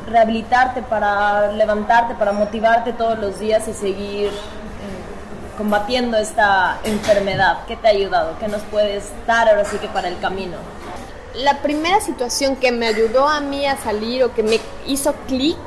rehabilitarte, 0.07 0.81
para 0.81 1.51
levantarte, 1.51 2.15
para 2.15 2.31
motivarte 2.31 2.93
todos 2.93 3.17
los 3.19 3.39
días 3.39 3.67
y 3.67 3.73
seguir 3.73 4.27
eh, 4.27 4.31
combatiendo 5.57 6.17
esta 6.17 6.79
enfermedad. 6.83 7.59
¿Qué 7.67 7.75
te 7.75 7.87
ha 7.87 7.91
ayudado? 7.91 8.37
¿Qué 8.39 8.47
nos 8.47 8.61
puedes 8.63 9.11
dar 9.25 9.47
ahora 9.47 9.65
sí 9.65 9.77
que 9.77 9.87
para 9.87 10.07
el 10.07 10.19
camino? 10.19 10.57
La 11.35 11.61
primera 11.61 11.99
situación 11.99 12.55
que 12.55 12.71
me 12.71 12.87
ayudó 12.87 13.27
a 13.27 13.39
mí 13.39 13.65
a 13.65 13.77
salir 13.77 14.23
o 14.23 14.33
que 14.33 14.43
me 14.43 14.59
hizo 14.87 15.13
clic 15.27 15.57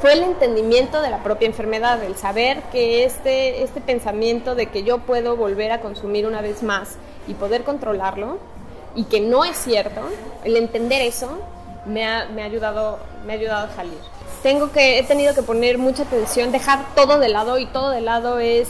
fue 0.00 0.14
el 0.14 0.22
entendimiento 0.22 1.00
de 1.00 1.10
la 1.10 1.22
propia 1.22 1.46
enfermedad, 1.46 2.02
el 2.02 2.16
saber 2.16 2.62
que 2.72 3.04
este, 3.04 3.62
este 3.62 3.80
pensamiento 3.80 4.54
de 4.54 4.66
que 4.66 4.82
yo 4.82 4.98
puedo 4.98 5.36
volver 5.36 5.70
a 5.70 5.80
consumir 5.80 6.26
una 6.26 6.40
vez 6.40 6.62
más 6.62 6.96
y 7.28 7.34
poder 7.34 7.62
controlarlo 7.62 8.38
y 8.96 9.04
que 9.04 9.20
no 9.20 9.44
es 9.44 9.56
cierto, 9.56 10.00
el 10.44 10.56
entender 10.56 11.02
eso 11.02 11.38
me 11.86 12.04
ha, 12.04 12.26
me 12.26 12.42
ha, 12.42 12.46
ayudado, 12.46 12.98
me 13.24 13.34
ha 13.34 13.36
ayudado 13.36 13.68
a 13.68 13.76
salir. 13.76 13.98
Tengo 14.42 14.72
que, 14.72 14.98
he 14.98 15.02
tenido 15.04 15.34
que 15.34 15.42
poner 15.42 15.78
mucha 15.78 16.02
atención, 16.02 16.50
dejar 16.50 16.94
todo 16.96 17.20
de 17.20 17.28
lado 17.28 17.58
y 17.58 17.66
todo 17.66 17.90
de 17.90 18.00
lado 18.00 18.40
es 18.40 18.68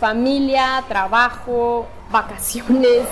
familia, 0.00 0.84
trabajo, 0.88 1.86
vacaciones, 2.10 3.02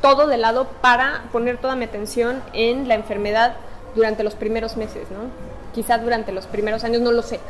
todo 0.00 0.26
de 0.26 0.36
lado 0.36 0.68
para 0.80 1.24
poner 1.32 1.58
toda 1.58 1.74
mi 1.74 1.84
atención 1.84 2.42
en 2.52 2.88
la 2.88 2.94
enfermedad 2.94 3.56
durante 3.94 4.22
los 4.22 4.34
primeros 4.34 4.76
meses, 4.76 5.10
¿no? 5.10 5.30
Quizás 5.74 6.02
durante 6.02 6.32
los 6.32 6.46
primeros 6.46 6.84
años, 6.84 7.00
no 7.00 7.12
lo 7.12 7.22
sé. 7.22 7.40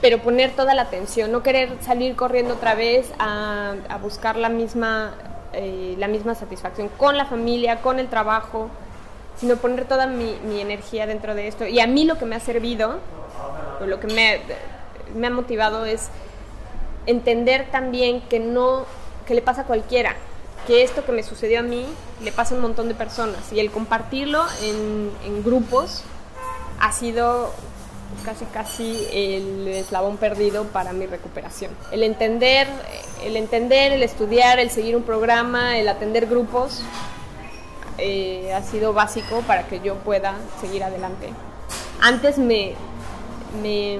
Pero 0.00 0.18
poner 0.18 0.52
toda 0.52 0.74
la 0.74 0.82
atención, 0.82 1.32
no 1.32 1.42
querer 1.42 1.70
salir 1.80 2.16
corriendo 2.16 2.54
otra 2.54 2.74
vez 2.74 3.12
a, 3.18 3.74
a 3.88 3.98
buscar 3.98 4.36
la 4.36 4.48
misma, 4.48 5.14
eh, 5.52 5.94
la 5.98 6.08
misma 6.08 6.34
satisfacción 6.34 6.88
con 6.96 7.16
la 7.16 7.24
familia, 7.24 7.80
con 7.80 7.98
el 7.98 8.08
trabajo, 8.08 8.68
sino 9.36 9.56
poner 9.56 9.86
toda 9.86 10.06
mi, 10.06 10.36
mi, 10.44 10.60
energía 10.60 11.06
dentro 11.06 11.34
de 11.34 11.48
esto. 11.48 11.66
Y 11.66 11.80
a 11.80 11.86
mí 11.86 12.04
lo 12.04 12.18
que 12.18 12.26
me 12.26 12.36
ha 12.36 12.40
servido, 12.40 12.98
o 13.80 13.86
lo 13.86 14.00
que 14.00 14.08
me, 14.08 14.40
me 15.14 15.28
ha 15.28 15.30
motivado 15.30 15.84
es 15.84 16.08
entender 17.06 17.68
también 17.70 18.20
que 18.22 18.40
no, 18.40 18.84
que 19.26 19.34
le 19.34 19.42
pasa 19.42 19.62
a 19.62 19.64
cualquiera, 19.64 20.16
que 20.68 20.82
esto 20.82 21.02
que 21.02 21.12
me 21.12 21.22
sucedió 21.22 21.60
a 21.60 21.62
mí 21.62 21.86
le 22.22 22.30
pasa 22.30 22.54
a 22.54 22.58
un 22.58 22.62
montón 22.62 22.88
de 22.88 22.94
personas 22.94 23.52
y 23.52 23.58
el 23.58 23.70
compartirlo 23.70 24.44
en, 24.62 25.10
en 25.24 25.42
grupos 25.42 26.04
ha 26.78 26.92
sido 26.92 27.50
casi 28.22 28.44
casi 28.44 29.06
el 29.10 29.66
eslabón 29.68 30.18
perdido 30.18 30.64
para 30.64 30.92
mi 30.92 31.06
recuperación. 31.06 31.70
El 31.90 32.02
entender, 32.02 32.68
el 33.24 33.36
entender, 33.36 33.92
el 33.92 34.02
estudiar, 34.02 34.58
el 34.58 34.70
seguir 34.70 34.94
un 34.94 35.04
programa, 35.04 35.78
el 35.78 35.88
atender 35.88 36.26
grupos 36.26 36.82
eh, 37.96 38.52
ha 38.52 38.62
sido 38.62 38.92
básico 38.92 39.40
para 39.46 39.66
que 39.68 39.80
yo 39.80 39.94
pueda 39.96 40.34
seguir 40.60 40.84
adelante. 40.84 41.30
Antes 42.00 42.36
me, 42.36 42.74
me 43.62 43.98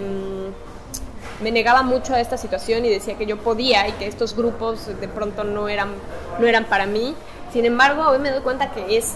me 1.40 1.51
negaba 1.53 1.83
mucho 1.83 2.14
a 2.14 2.20
esta 2.20 2.37
situación 2.37 2.85
y 2.85 2.90
decía 2.90 3.16
que 3.16 3.27
yo 3.27 3.38
podía 3.38 3.88
y 3.88 3.92
que 3.92 4.07
estos 4.07 4.35
grupos 4.35 4.87
de 4.87 5.09
pronto 5.09 5.44
no 5.44 5.68
eran, 5.68 5.90
no 6.38 6.46
eran 6.46 6.64
para 6.64 6.87
mí. 6.87 7.14
Sin 7.53 7.64
embargo, 7.64 8.09
hoy 8.09 8.18
me 8.18 8.31
doy 8.31 8.40
cuenta 8.40 8.70
que 8.72 8.96
es, 8.96 9.14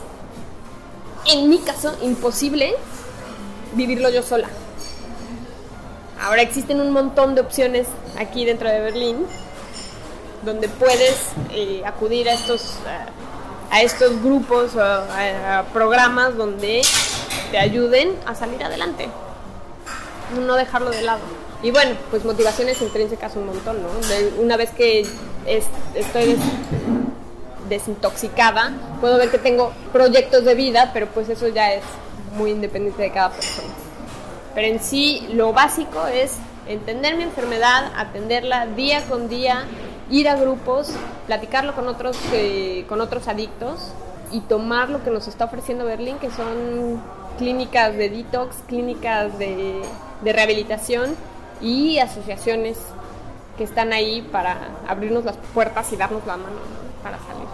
en 1.26 1.48
mi 1.48 1.58
caso, 1.58 1.96
imposible 2.02 2.74
vivirlo 3.74 4.10
yo 4.10 4.22
sola. 4.22 4.48
Ahora 6.20 6.42
existen 6.42 6.80
un 6.80 6.92
montón 6.92 7.34
de 7.34 7.40
opciones 7.40 7.88
aquí 8.16 8.44
dentro 8.44 8.68
de 8.68 8.80
Berlín 8.80 9.26
donde 10.44 10.68
puedes 10.68 11.28
eh, 11.50 11.82
acudir 11.84 12.28
a 12.28 12.34
estos 12.34 12.78
a 13.72 13.80
estos 13.80 14.22
grupos 14.22 14.76
o 14.76 14.82
a, 14.82 15.64
programas 15.72 16.36
donde 16.36 16.82
te 17.50 17.58
ayuden 17.58 18.14
a 18.26 18.34
salir 18.34 18.62
adelante. 18.62 19.08
No 20.46 20.54
dejarlo 20.56 20.90
de 20.90 21.02
lado. 21.02 21.22
Y 21.62 21.70
bueno, 21.70 21.96
pues 22.10 22.24
motivaciones 22.24 22.80
intrínsecas 22.82 23.36
un 23.36 23.46
montón, 23.46 23.78
¿no? 23.82 23.88
una 24.42 24.56
vez 24.56 24.70
que 24.70 25.06
estoy 25.46 26.36
desintoxicada, 27.68 28.72
puedo 29.00 29.16
ver 29.16 29.30
que 29.30 29.38
tengo 29.38 29.72
proyectos 29.92 30.44
de 30.44 30.54
vida, 30.54 30.90
pero 30.92 31.06
pues 31.06 31.28
eso 31.28 31.48
ya 31.48 31.72
es 31.72 31.84
muy 32.36 32.50
independiente 32.50 33.02
de 33.02 33.12
cada 33.12 33.30
persona. 33.30 33.68
Pero 34.54 34.66
en 34.66 34.80
sí, 34.80 35.26
lo 35.32 35.52
básico 35.52 36.06
es 36.06 36.34
entender 36.66 37.16
mi 37.16 37.22
enfermedad, 37.22 37.92
atenderla 37.96 38.66
día 38.66 39.02
con 39.04 39.28
día, 39.28 39.64
ir 40.10 40.28
a 40.28 40.36
grupos, 40.36 40.90
platicarlo 41.26 41.74
con 41.74 41.88
otros, 41.88 42.16
eh, 42.32 42.84
con 42.88 43.00
otros 43.00 43.28
adictos 43.28 43.92
y 44.30 44.40
tomar 44.40 44.90
lo 44.90 45.02
que 45.02 45.10
nos 45.10 45.28
está 45.28 45.46
ofreciendo 45.46 45.84
Berlín, 45.84 46.18
que 46.18 46.30
son 46.30 47.02
clínicas 47.38 47.96
de 47.96 48.10
detox, 48.10 48.56
clínicas 48.66 49.38
de, 49.38 49.82
rehabilitación 50.22 51.16
y 51.60 51.98
asociaciones 51.98 52.78
que 53.56 53.64
están 53.64 53.92
ahí 53.92 54.22
para 54.22 54.56
abrirnos 54.88 55.24
las 55.24 55.36
puertas 55.54 55.92
y 55.92 55.96
darnos 55.96 56.26
la 56.26 56.36
mano 56.36 56.56
para 57.02 57.18
salir. 57.18 57.46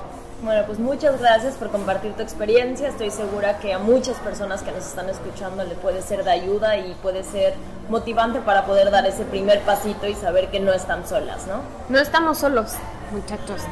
Bueno, 0.43 0.63
pues 0.67 0.79
muchas 0.79 1.19
gracias 1.19 1.55
por 1.55 1.71
compartir 1.71 2.13
tu 2.13 2.23
experiencia. 2.23 2.89
Estoy 2.89 3.11
segura 3.11 3.59
que 3.59 3.75
a 3.75 3.81
muchas 3.81 4.17
personas 4.19 4.63
que 4.63 4.71
nos 4.71 4.87
están 4.87 5.09
escuchando 5.09 5.65
le 5.65 5.75
puede 5.75 6.01
ser 6.01 6.23
de 6.23 6.31
ayuda 6.31 6.77
y 6.77 6.95
puede 7.03 7.25
ser 7.25 7.55
motivante 7.89 8.41
para 8.41 8.65
poder 8.65 8.93
dar 8.93 9.05
ese 9.05 9.25
primer 9.25 9.61
pasito 9.63 10.07
y 10.07 10.15
saber 10.15 10.49
que 10.49 10.61
no 10.61 10.73
están 10.73 11.09
solas, 11.09 11.47
¿no? 11.49 11.61
No 11.89 11.99
estamos 11.99 12.39
solos, 12.39 12.75
muchachos. 13.11 13.63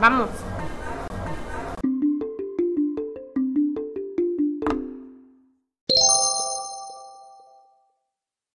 Vamos. 0.00 0.28